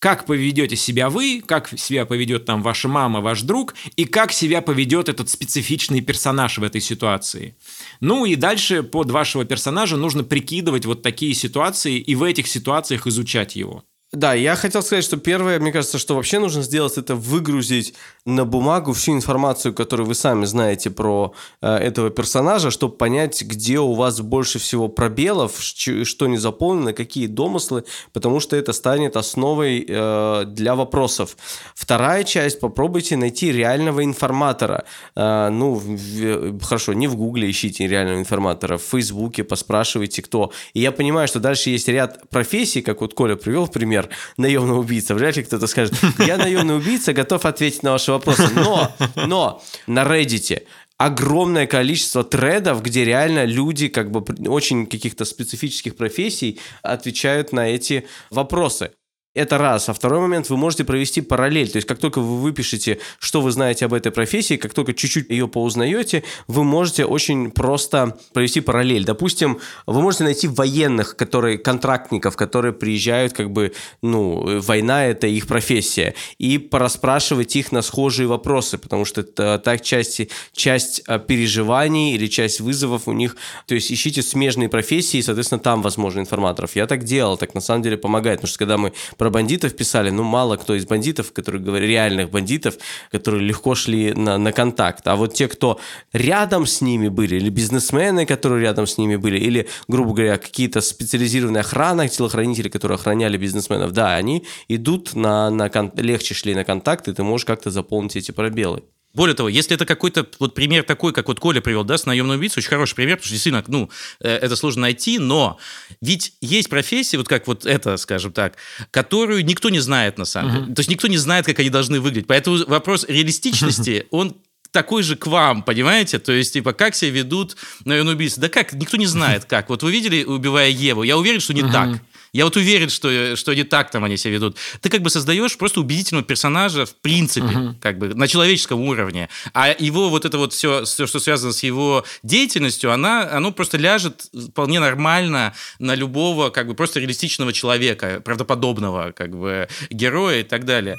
[0.00, 4.62] как поведете себя вы, как себя поведет там ваша мама, ваш друг, и как себя
[4.62, 7.54] поведет этот специфичный персонаж в этой ситуации.
[8.00, 13.06] Ну и дальше под вашего персонажа нужно прикидывать вот такие ситуации и в этих ситуациях
[13.06, 13.84] изучать его.
[14.12, 17.94] Да, я хотел сказать, что первое, мне кажется, что вообще нужно сделать, это выгрузить
[18.24, 23.78] на бумагу всю информацию, которую вы сами знаете про э, этого персонажа, чтобы понять, где
[23.78, 29.86] у вас больше всего пробелов, что не заполнено, какие домыслы, потому что это станет основой
[29.88, 31.36] э, для вопросов.
[31.76, 34.86] Вторая часть, попробуйте найти реального информатора.
[35.14, 40.50] Э, ну, в, хорошо, не в Гугле ищите реального информатора, в Фейсбуке поспрашивайте, кто.
[40.74, 44.78] И я понимаю, что дальше есть ряд профессий, как вот Коля привел пример, например, наемный
[44.78, 45.14] убийца.
[45.14, 48.48] Вряд ли кто-то скажет, я наемный убийца, готов ответить на ваши вопросы.
[48.54, 50.62] Но, но на Reddit
[50.98, 58.06] огромное количество тредов, где реально люди как бы очень каких-то специфических профессий отвечают на эти
[58.30, 58.92] вопросы.
[59.32, 59.88] Это раз.
[59.88, 61.70] А второй момент, вы можете провести параллель.
[61.70, 65.30] То есть, как только вы выпишете, что вы знаете об этой профессии, как только чуть-чуть
[65.30, 69.04] ее поузнаете, вы можете очень просто провести параллель.
[69.04, 75.46] Допустим, вы можете найти военных, которые, контрактников, которые приезжают, как бы, ну, война– это их
[75.46, 82.16] профессия, и пораспрашивать их на схожие вопросы, потому что это так часть, часть а, переживаний
[82.16, 83.36] или часть вызовов у них.
[83.66, 86.74] То есть, ищите смежные профессии, и, соответственно, там, возможно, информаторов.
[86.74, 90.08] Я так делал, так на самом деле помогает, потому что когда мы про бандитов писали,
[90.08, 92.76] ну, мало кто из бандитов, которые говорят, реальных бандитов,
[93.12, 95.06] которые легко шли на, на контакт.
[95.06, 95.78] А вот те, кто
[96.14, 100.80] рядом с ними были, или бизнесмены, которые рядом с ними были, или, грубо говоря, какие-то
[100.80, 107.06] специализированные охраны, телохранители, которые охраняли бизнесменов, да, они идут на, на легче шли на контакт,
[107.06, 108.84] и ты можешь как-то заполнить эти пробелы.
[109.12, 112.36] Более того, если это какой-то вот пример такой, как вот Коля привел, да, с наемной
[112.36, 115.58] убийцей, очень хороший пример, потому что действительно, ну, э, это сложно найти, но
[116.00, 118.56] ведь есть профессии, вот как вот это, скажем так,
[118.92, 120.64] которую никто не знает на самом деле.
[120.66, 120.74] Uh-huh.
[120.74, 122.28] То есть никто не знает, как они должны выглядеть.
[122.28, 124.36] Поэтому вопрос реалистичности, он
[124.70, 126.20] такой же к вам, понимаете?
[126.20, 128.40] То есть, типа, как себя ведут наемные убийцы?
[128.40, 128.72] Да как?
[128.72, 129.68] Никто не знает, как.
[129.68, 131.02] Вот вы видели, убивая Еву?
[131.02, 131.72] Я уверен, что не uh-huh.
[131.72, 132.00] так.
[132.32, 134.56] Я вот уверен, что, что не так там они себя ведут.
[134.80, 137.76] Ты как бы создаешь просто убедительного персонажа в принципе, угу.
[137.80, 139.28] как бы на человеческом уровне.
[139.52, 143.78] А его вот это вот все, все, что связано с его деятельностью, она, оно просто
[143.78, 150.44] ляжет вполне нормально на любого как бы просто реалистичного человека, правдоподобного как бы героя и
[150.44, 150.96] так далее.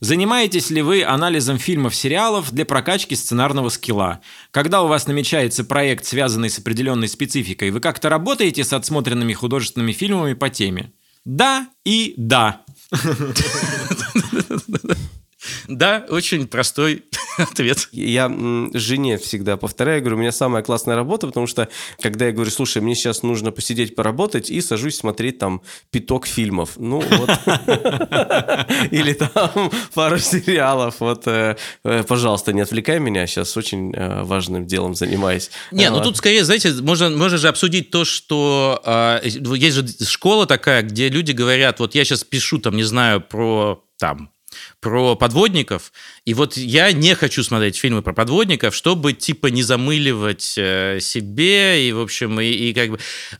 [0.00, 4.20] Занимаетесь ли вы анализом фильмов, сериалов для прокачки сценарного скилла?
[4.50, 9.92] Когда у вас намечается проект, связанный с определенной спецификой, вы как-то работаете с отсмотренными художественными
[9.92, 10.92] фильмами по теме?
[11.24, 12.62] Да и да.
[15.68, 17.04] Да, очень простой
[17.38, 17.88] ответ.
[17.92, 18.28] Я
[18.74, 21.68] жене всегда повторяю, говорю, у меня самая классная работа, потому что
[22.00, 26.72] когда я говорю, слушай, мне сейчас нужно посидеть, поработать, и сажусь смотреть там пяток фильмов.
[26.76, 27.30] Ну вот.
[28.90, 31.00] Или там пару сериалов.
[31.00, 35.50] Вот, э, э, пожалуйста, не отвлекай меня, сейчас очень э, важным делом занимаюсь.
[35.72, 40.06] Не, ну А, тут скорее, знаете, можно, можно же обсудить то, что э, есть же
[40.06, 44.30] школа такая, где люди говорят, вот я сейчас пишу там, не знаю, про там
[44.80, 45.92] про подводников,
[46.24, 51.88] и вот я не хочу смотреть фильмы про подводников, чтобы типа не замыливать э, себе
[51.88, 52.98] и в общем и, и как бы,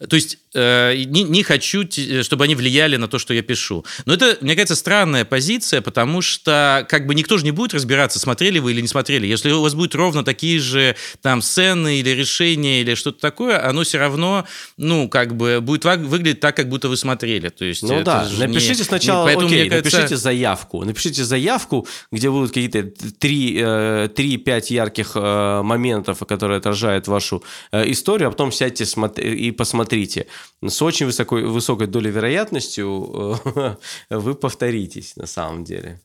[0.09, 1.85] то есть э, не, не хочу,
[2.23, 3.85] чтобы они влияли на то, что я пишу.
[4.07, 8.19] Но это, мне кажется, странная позиция, потому что как бы никто же не будет разбираться,
[8.19, 9.27] смотрели вы или не смотрели.
[9.27, 13.83] Если у вас будет ровно такие же там сцены или решения или что-то такое, оно
[13.85, 14.47] все равно,
[14.79, 17.51] ну как бы будет выглядеть так, как будто вы смотрели.
[17.51, 20.85] То есть Ну да, же не- напишите сначала, не- поэтому, окей, кажется, напишите заявку.
[20.85, 28.31] Напишите заявку, где будут какие-то 3-5 ярких э, моментов, которые отражают вашу э, историю, а
[28.31, 28.85] потом сядьте
[29.21, 30.27] и посмотрите.
[30.63, 33.77] С очень высокой, высокой долей вероятностью э,
[34.11, 36.01] вы повторитесь на самом деле.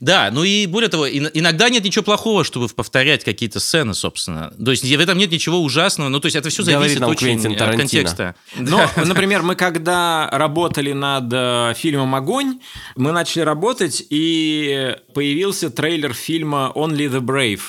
[0.00, 4.52] Да, ну и более того, ин- иногда нет ничего плохого, чтобы повторять какие-то сцены, собственно.
[4.62, 6.08] То есть в этом нет ничего ужасного.
[6.08, 8.34] Ну, то есть это все Говорит зависит нам очень Квентин от контекста.
[8.56, 12.60] Но, например, мы когда работали над э, фильмом «Огонь»,
[12.96, 17.60] мы начали работать, и появился трейлер фильма «Only the Brave».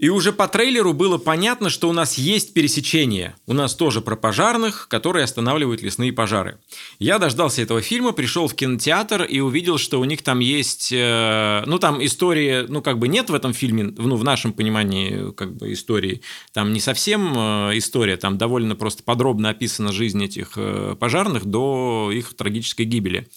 [0.00, 3.34] И уже по трейлеру было понятно, что у нас есть пересечение.
[3.46, 6.58] У нас тоже про пожарных, которые останавливают лесные пожары.
[6.98, 10.90] Я дождался этого фильма, пришел в кинотеатр и увидел, что у них там есть...
[10.90, 15.32] э, ну, там истории, ну, как бы нет в этом фильме, ну, в нашем понимании,
[15.32, 16.22] как бы истории.
[16.54, 22.10] Там не совсем э, история, там довольно просто подробно описана жизнь этих э, пожарных до
[22.10, 23.28] их трагической гибели.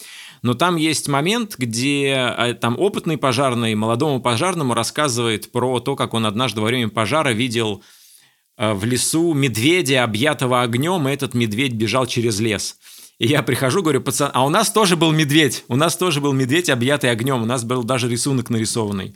[0.44, 6.12] Но там есть момент, где э, там опытный пожарный молодому пожарному рассказывает про то, как
[6.12, 7.82] он однажды во время пожара видел
[8.58, 12.76] э, в лесу медведя, объятого огнем, и этот медведь бежал через лес.
[13.18, 16.32] И я прихожу, говорю, пацан, а у нас тоже был медведь, у нас тоже был
[16.32, 19.14] медведь, объятый огнем, у нас был даже рисунок нарисованный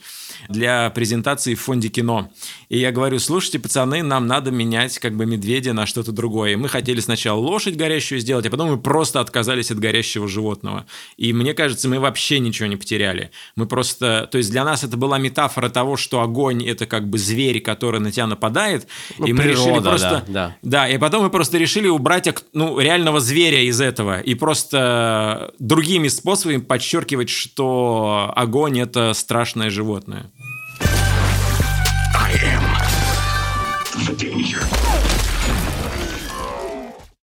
[0.48, 2.30] для презентации в фонде кино.
[2.68, 6.52] И я говорю, слушайте, пацаны, нам надо менять как бы медведя на что-то другое.
[6.52, 10.86] И мы хотели сначала лошадь горящую сделать, а потом мы просто отказались от горящего животного.
[11.16, 13.32] И мне кажется, мы вообще ничего не потеряли.
[13.56, 17.18] Мы просто, то есть для нас это была метафора того, что огонь это как бы
[17.18, 18.86] зверь, который на тебя нападает,
[19.18, 20.86] Ну, и мы решили просто, да, да.
[20.86, 26.08] да, и потом мы просто решили убрать ну, реального зверя из этого и просто другими
[26.08, 30.30] способами подчеркивать, что огонь это страшное животное.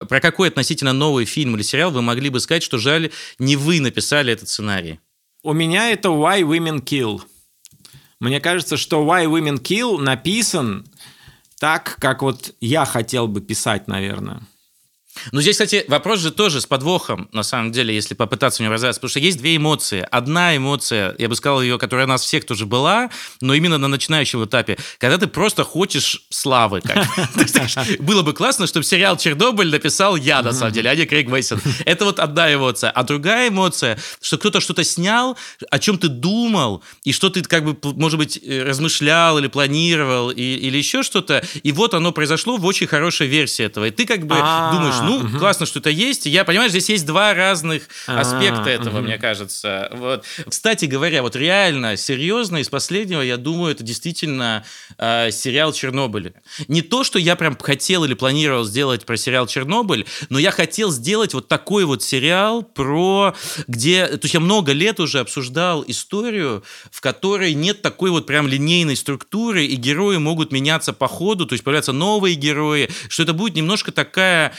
[0.08, 3.80] Про какой относительно новый фильм или сериал вы могли бы сказать, что жаль, не вы
[3.80, 5.00] написали этот сценарий?
[5.42, 7.22] У меня это Why Women Kill.
[8.20, 10.86] Мне кажется, что Why Women Kill написан
[11.58, 14.42] так, как вот я хотел бы писать, наверное.
[15.32, 18.72] Ну, здесь, кстати, вопрос же тоже с подвохом, на самом деле, если попытаться в нем
[18.72, 20.06] разобраться, потому что есть две эмоции.
[20.10, 23.10] Одна эмоция, я бы сказал ее, которая у нас всех тоже была,
[23.40, 26.82] но именно на начинающем этапе, когда ты просто хочешь славы.
[27.98, 31.60] Было бы классно, чтобы сериал «Чернобыль» написал я, на самом деле, а не Крейг Мейсон.
[31.84, 32.90] Это вот одна эмоция.
[32.90, 35.36] А другая эмоция, что кто-то что-то снял,
[35.70, 40.30] о чем ты думал, и что ты, как бы, может быть, э, размышлял или планировал,
[40.30, 43.86] или еще что-то, и вот оно произошло в очень хорошей версии этого.
[43.86, 46.26] И ты как бы А, думаешь, ну, классно, что это есть.
[46.26, 49.88] Я, понимаешь, здесь есть два разных А, аспекта этого, мне кажется.
[49.92, 50.24] Вот.
[50.48, 54.64] Кстати говоря, вот реально, серьезно, из последнего, я думаю, это действительно
[54.98, 56.34] э, сериал «Чернобыль».
[56.68, 60.90] Не то, что я прям хотел или планировал сделать про сериал «Чернобыль», но я хотел
[60.90, 63.34] сделать вот такой вот сериал про...
[63.66, 64.06] где...
[64.06, 68.96] То есть я много лет уже обсуждал историю, в которой нет такой вот прям линейной
[68.96, 73.54] структуры, и герои могут меняться по ходу, то есть появляются новые герои, что это будет
[73.54, 74.52] немножко такая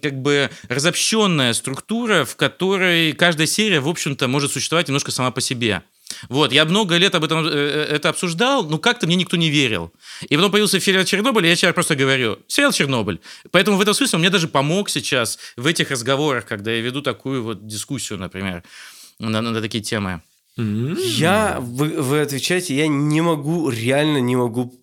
[0.00, 5.40] как бы разобщенная структура, в которой каждая серия, в общем-то, может существовать немножко сама по
[5.40, 5.82] себе.
[6.28, 9.48] Вот, я много лет об этом э, э, это обсуждал, но как-то мне никто не
[9.48, 9.92] верил.
[10.28, 13.20] И потом появился сериал «Чернобыль», и я сейчас просто говорю, сериал «Чернобыль».
[13.50, 17.00] Поэтому в этом смысле он мне даже помог сейчас в этих разговорах, когда я веду
[17.00, 18.64] такую вот дискуссию, например,
[19.18, 20.20] на, на такие темы.
[20.56, 24.74] Я, вы, вы отвечаете, я не могу, реально не могу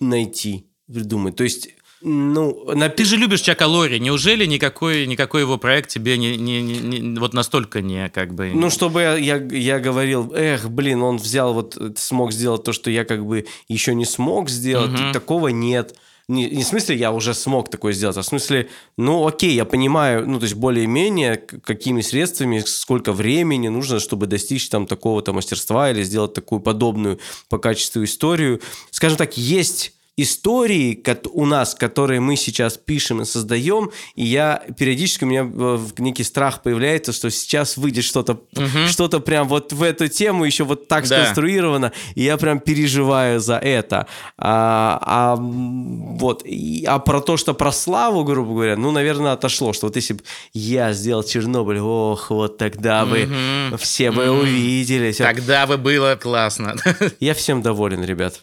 [0.00, 1.36] найти, придумать.
[1.36, 1.68] То есть,
[2.02, 6.60] ну, на Ты же любишь Чака Лори, неужели никакой, никакой его проект тебе не, не-
[6.62, 8.50] не- не- вот настолько не как бы...
[8.54, 12.90] Ну, чтобы я, я, я говорил, эх, блин, он взял вот, смог сделать то, что
[12.90, 15.12] я как бы еще не смог сделать, Мгм.
[15.12, 15.94] такого нет.
[16.28, 19.64] не, не в смысле я уже смог такое сделать, а в смысле, ну окей, я
[19.64, 25.90] понимаю, ну то есть более-менее какими средствами, сколько времени нужно, чтобы достичь там такого-то мастерства
[25.90, 28.60] или сделать такую подобную по качеству историю.
[28.90, 31.02] Скажем так, есть истории
[31.32, 36.22] у нас, которые мы сейчас пишем и создаем, и я периодически у меня э, некий
[36.24, 38.40] страх появляется, что сейчас выйдет что-то,
[38.88, 41.22] что-то прям вот в эту тему еще вот так Да.
[41.22, 44.06] сконструировано, и я прям переживаю за это.
[44.36, 49.72] А, а, вот, и- а про то, что про славу, грубо говоря, ну, наверное, отошло,
[49.72, 53.28] что вот если бы я сделал Чернобыль, ох, вот тогда бы
[53.78, 55.12] все бы увидели.
[55.12, 55.24] всё.
[55.24, 56.76] Тогда бы было классно.
[57.20, 58.42] Я всем доволен, ребят.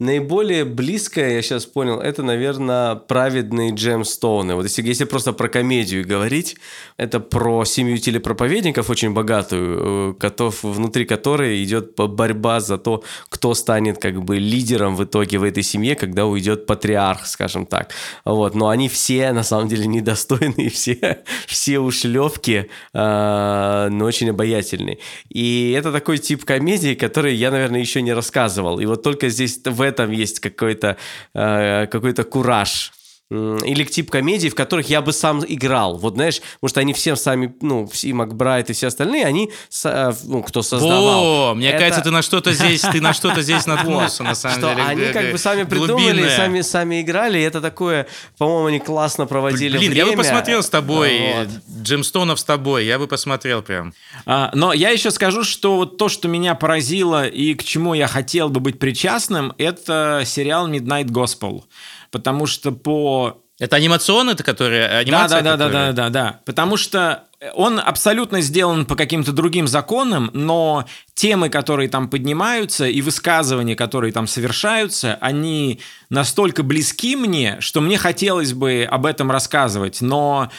[0.00, 4.54] Наиболее близкое, я сейчас понял, это, наверное, праведные джемстоуны.
[4.54, 6.56] Вот если, если просто про комедию говорить,
[6.98, 13.54] это про семью телепроповедников очень богатую, э, котов, внутри которой идет борьба за то, кто
[13.54, 17.90] станет как бы лидером в итоге в этой семье, когда уйдет патриарх, скажем так.
[18.24, 18.54] Вот.
[18.54, 24.98] Но они все, на самом деле, недостойные, все, все ушлепки, э, но очень обаятельные.
[25.28, 28.78] И это такой тип комедии, который я, наверное, еще не рассказывал.
[28.78, 30.96] И вот только здесь в этом есть какой-то
[31.34, 32.92] э, какой-то кураж.
[33.30, 35.98] Или тип комедий, в которых я бы сам играл.
[35.98, 39.50] Вот знаешь, потому что они всем сами, ну, все Макбрайт и все остальные, они,
[39.84, 41.50] э, ну, кто создавал.
[41.50, 44.58] О, мне Это- кажется, ты на что-то здесь, ты на что-то здесь наткнулся, на самом
[44.58, 44.82] что деле.
[44.82, 48.06] они как бы сами придумали, сами, сами играли, и это такое,
[48.38, 50.06] по-моему, они классно проводили Блин, время.
[50.06, 51.48] я бы посмотрел с тобой, Вот.
[51.82, 53.92] Джемстонов с тобой, я бы посмотрел прям.
[54.24, 58.06] А, Но я еще скажу, что вот то, что меня поразило и к чему я
[58.06, 61.64] хотел бы быть причастным, это сериал Midnight Gospel.
[62.10, 65.42] Потому что по Это анимационный, это который да, анимация?
[65.42, 65.92] да, да, да, которая?
[65.92, 66.40] да, да, да.
[66.44, 73.00] Потому что он абсолютно сделан по каким-то другим законам, но темы, которые там поднимаются, и
[73.00, 75.80] высказывания, которые там совершаются, они
[76.10, 80.00] настолько близки мне, что мне хотелось бы об этом рассказывать.
[80.00, 80.50] Но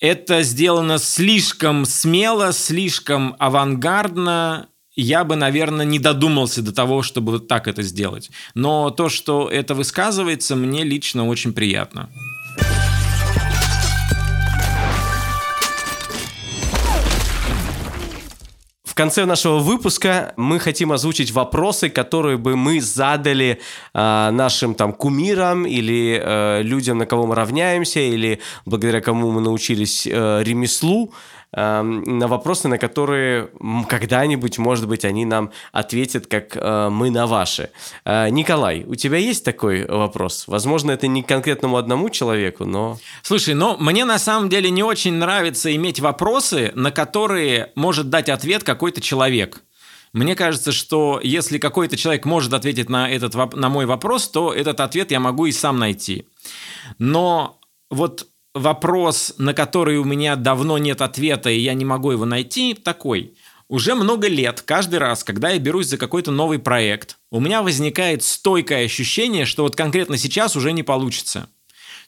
[0.00, 4.68] это сделано слишком смело, слишком авангардно.
[5.00, 8.30] Я бы, наверное, не додумался до того, чтобы вот так это сделать.
[8.54, 12.08] Но то, что это высказывается, мне лично очень приятно.
[18.82, 23.60] В конце нашего выпуска мы хотим озвучить вопросы, которые бы мы задали
[23.94, 29.40] а, нашим там кумирам или э, людям, на кого мы равняемся, или благодаря кому мы
[29.40, 31.14] научились э, ремеслу,
[31.52, 33.50] э, на вопросы, на которые
[33.88, 37.70] когда-нибудь, может быть, они нам ответят, как э, мы на ваши.
[38.04, 40.44] Э, Николай, у тебя есть такой вопрос?
[40.46, 42.98] Возможно, это не конкретному одному человеку, но...
[43.22, 48.28] Слушай, ну мне на самом деле не очень нравится иметь вопросы, на которые может дать
[48.28, 49.62] ответ какой-то человек.
[50.12, 54.80] Мне кажется, что если какой-то человек может ответить на, этот, на мой вопрос, то этот
[54.80, 56.26] ответ я могу и сам найти.
[56.98, 58.26] Но вот
[58.58, 63.34] вопрос, на который у меня давно нет ответа, и я не могу его найти, такой.
[63.68, 68.22] Уже много лет, каждый раз, когда я берусь за какой-то новый проект, у меня возникает
[68.22, 71.48] стойкое ощущение, что вот конкретно сейчас уже не получится.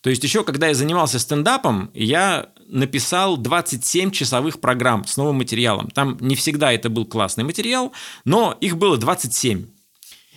[0.00, 5.90] То есть еще когда я занимался стендапом, я написал 27 часовых программ с новым материалом.
[5.90, 7.92] Там не всегда это был классный материал,
[8.24, 9.66] но их было 27.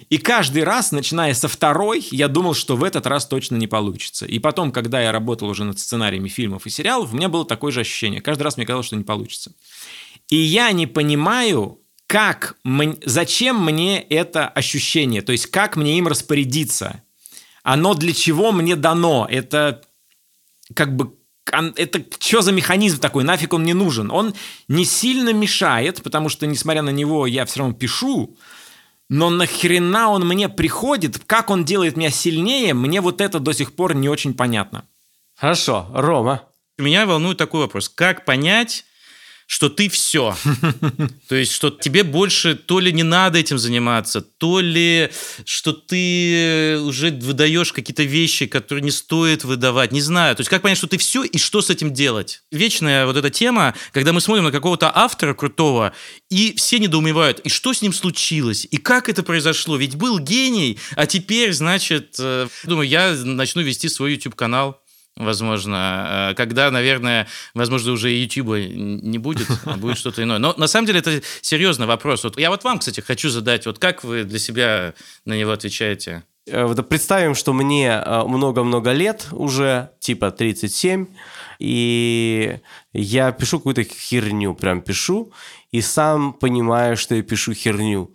[0.10, 4.26] И каждый раз, начиная со второй, я думал, что в этот раз точно не получится.
[4.26, 7.72] И потом, когда я работал уже над сценариями фильмов и сериалов, у меня было такое
[7.72, 8.22] же ощущение.
[8.22, 9.54] Каждый раз мне казалось, что не получится.
[10.30, 12.58] И я не понимаю, как,
[13.06, 17.04] зачем мне это ощущение, то есть как мне им распорядиться.
[17.64, 19.28] Оно для чего мне дано?
[19.30, 19.82] Это
[20.76, 23.24] как бы это что за механизм такой?
[23.24, 24.12] Нафиг он мне нужен?
[24.12, 24.34] Он
[24.68, 28.38] не сильно мешает, потому что, несмотря на него, я все равно пишу.
[29.14, 31.20] Но нахрена он мне приходит?
[31.28, 32.74] Как он делает меня сильнее?
[32.74, 34.88] Мне вот это до сих пор не очень понятно.
[35.36, 36.50] Хорошо, Рома.
[36.80, 37.90] Меня волнует такой вопрос.
[37.90, 38.86] Как понять,
[39.54, 40.36] что ты все?
[41.30, 45.12] То есть, что тебе больше то ли не надо этим заниматься, то ли
[45.46, 49.92] что ты уже выдаешь какие-то вещи, которые не стоит выдавать.
[49.92, 50.36] Не знаю.
[50.36, 52.42] То есть, как понять, что ты все и что с этим делать?
[52.52, 55.94] Вечная вот эта тема, когда мы смотрим на какого-то автора крутого,
[56.32, 59.78] и все недоумевают, и что с ним случилось, и как это произошло.
[59.78, 64.83] Ведь был гений, а теперь, значит, э, думаю, я начну вести свой YouTube-канал
[65.16, 70.40] возможно, э, когда, наверное, возможно, уже Ютуба не будет, а будет что-то иное.
[70.40, 72.24] Но на самом деле это серьезный вопрос.
[72.24, 74.94] Вот я вот вам, кстати, хочу задать, вот как вы для себя
[75.26, 76.24] на него отвечаете?
[76.48, 81.08] Э, Представим, что мне э, много-много лет уже, типа 37,
[81.60, 82.60] и
[82.92, 85.32] я пишу какую-то херню, прям пишу,
[85.72, 88.12] и сам понимаю, что я пишу херню.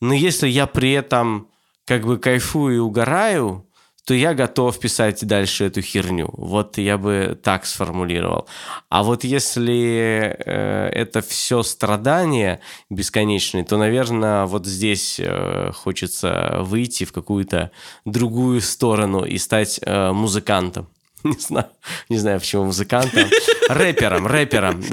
[0.00, 1.48] Но если я при этом
[1.84, 3.65] как бы кайфую и угораю,
[4.06, 6.30] то я готов писать дальше эту херню.
[6.32, 8.46] Вот я бы так сформулировал.
[8.88, 17.02] А вот если э, это все страдания бесконечные, то, наверное, вот здесь э, хочется выйти
[17.02, 17.72] в какую-то
[18.04, 20.86] другую сторону и стать э, музыкантом.
[21.24, 21.66] Не знаю,
[22.08, 23.28] не знаю, почему музыкантом.
[23.68, 24.84] Рэпером, рэпером.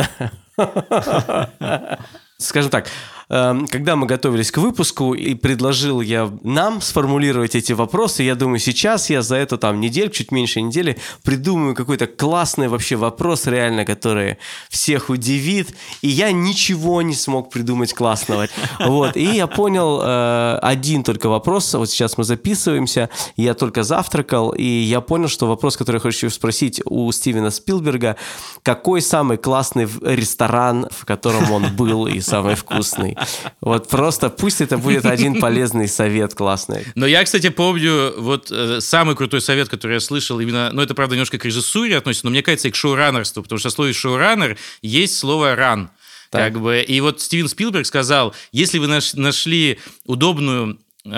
[2.43, 2.87] Скажем так,
[3.29, 8.59] эм, когда мы готовились к выпуску, и предложил я нам сформулировать эти вопросы, я думаю,
[8.59, 13.85] сейчас я за эту там неделю, чуть меньше недели, придумаю какой-то классный вообще вопрос реально,
[13.85, 14.37] который
[14.69, 18.47] всех удивит, и я ничего не смог придумать классного.
[18.79, 24.51] Вот, и я понял э, один только вопрос, вот сейчас мы записываемся, я только завтракал,
[24.51, 28.17] и я понял, что вопрос, который я хочу спросить у Стивена Спилберга,
[28.61, 33.15] какой самый классный ресторан, в котором он был, и самый вкусный.
[33.61, 36.85] Вот просто пусть это будет один полезный совет классный.
[36.95, 40.93] Но я, кстати, помню вот э, самый крутой совет, который я слышал именно, ну это
[40.95, 43.93] правда немножко к режиссуре относится, но мне кажется и к шоураннерству, потому что в слове
[43.93, 45.89] шоураннер есть слово ран.
[46.31, 51.09] Как бы, и вот Стивен Спилберг сказал, если вы наш- нашли удобную э,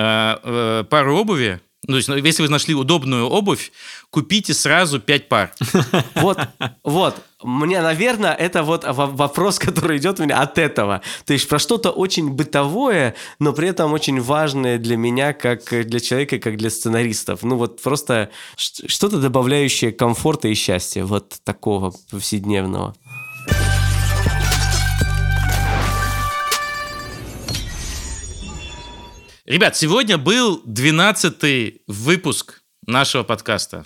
[0.43, 3.71] э, пару обуви, ну, то есть, ну, если вы нашли удобную обувь,
[4.09, 5.51] купите сразу пять пар.
[6.15, 6.39] Вот,
[6.83, 7.15] вот.
[7.43, 11.01] Мне, наверное, это вот во- вопрос, который идет у меня от этого.
[11.25, 15.99] То есть про что-то очень бытовое, но при этом очень важное для меня, как для
[15.99, 17.43] человека, как для сценаристов.
[17.43, 22.95] Ну вот просто что-то добавляющее комфорта и счастья, вот такого повседневного.
[29.45, 33.85] Ребят, сегодня был 12 выпуск нашего подкаста.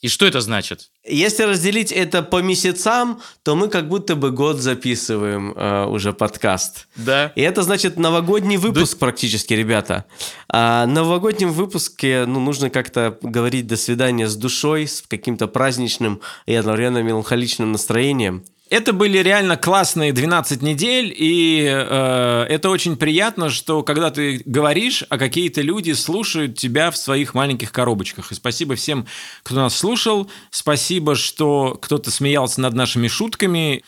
[0.00, 0.90] И что это значит?
[1.06, 6.88] Если разделить это по месяцам, то мы как будто бы год записываем э, уже подкаст.
[6.96, 7.32] Да.
[7.36, 10.06] И это значит новогодний выпуск практически, ребята.
[10.48, 16.20] А в новогоднем выпуске ну, нужно как-то говорить до свидания с душой, с каким-то праздничным
[16.46, 18.44] и одновременно меланхоличным настроением.
[18.68, 25.04] Это были реально классные 12 недель, и э, это очень приятно, что когда ты говоришь,
[25.08, 28.32] а какие-то люди слушают тебя в своих маленьких коробочках.
[28.32, 29.06] И спасибо всем,
[29.44, 30.28] кто нас слушал.
[30.50, 33.84] Спасибо, что кто-то смеялся над нашими шутками.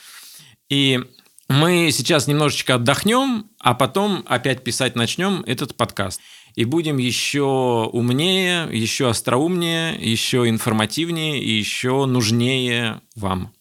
[0.69, 1.01] И
[1.49, 6.21] мы сейчас немножечко отдохнем, а потом опять писать начнем этот подкаст.
[6.55, 13.53] И будем еще умнее, еще остроумнее, еще информативнее и еще нужнее вам.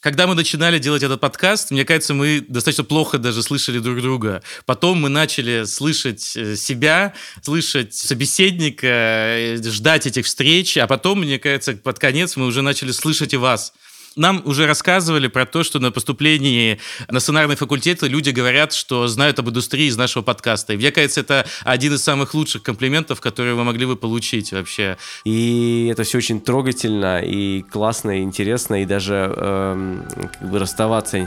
[0.00, 4.42] Когда мы начинали делать этот подкаст, мне кажется, мы достаточно плохо даже слышали друг друга.
[4.64, 11.38] Потом мы начали слышать э, себя, слышать собеседника, э, ждать этих встреч, а потом, мне
[11.38, 13.74] кажется, под конец мы уже начали слышать и вас.
[14.16, 19.38] Нам уже рассказывали про то, что на поступлении на сценарный факультет люди говорят, что знают
[19.38, 20.72] об индустрии из нашего подкаста.
[20.72, 24.96] И мне кажется, это один из самых лучших комплиментов, которые вы могли бы получить вообще.
[25.24, 30.04] И это все очень трогательно и классно, и интересно, и даже эм,
[30.40, 31.18] как бы расставаться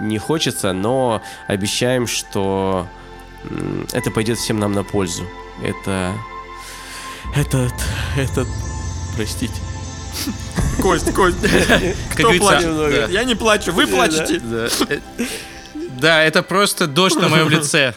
[0.00, 2.86] не хочется, но обещаем, что
[3.92, 5.26] это пойдет всем нам на пользу.
[5.62, 6.14] Это...
[7.34, 7.74] Этот...
[8.16, 8.48] Этот...
[9.16, 9.54] Простите.
[10.80, 11.36] Кость, Кость,
[12.14, 13.10] кто плачет?
[13.10, 14.40] Я не плачу, вы плачете.
[16.00, 16.22] Да.
[16.22, 17.94] Это просто дождь на моем лице.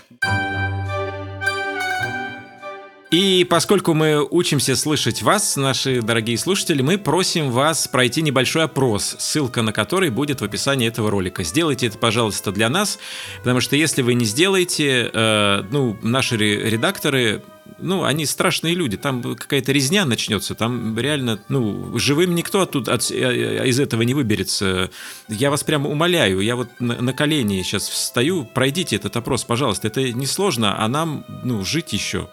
[3.12, 9.18] И поскольку мы учимся слышать вас, наши дорогие слушатели, мы просим вас пройти небольшой опрос,
[9.20, 11.44] ссылка на который будет в описании этого ролика.
[11.44, 13.00] Сделайте это, пожалуйста, для нас,
[13.40, 17.44] потому что если вы не сделаете, э, ну, наши ре- редакторы,
[17.80, 23.12] ну, они страшные люди, там какая-то резня начнется, там реально, ну, живым никто оттуда, от-
[23.12, 24.90] э, из этого не выберется.
[25.28, 29.88] Я вас прямо умоляю, я вот на, на колени сейчас встаю, пройдите этот опрос, пожалуйста,
[29.88, 32.30] это несложно, а нам, ну, жить еще.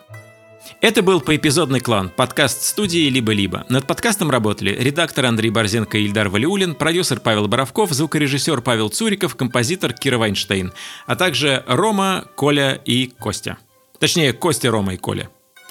[0.80, 3.64] Это был поэпизодный клан, подкаст студии «Либо-либо».
[3.70, 9.34] Над подкастом работали редактор Андрей Борзенко и Ильдар Валиулин, продюсер Павел Боровков, звукорежиссер Павел Цуриков,
[9.34, 10.72] композитор Кира Вайнштейн,
[11.06, 13.56] а также Рома, Коля и Костя.
[13.98, 15.28] Точнее, Костя, Рома и Коля.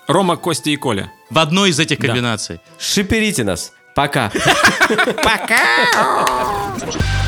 [0.07, 1.11] Рома, Костя и Коля.
[1.29, 2.59] В одной из этих комбинаций.
[2.77, 3.73] Шиперите нас.
[3.95, 4.31] Пока.
[6.79, 7.26] What'd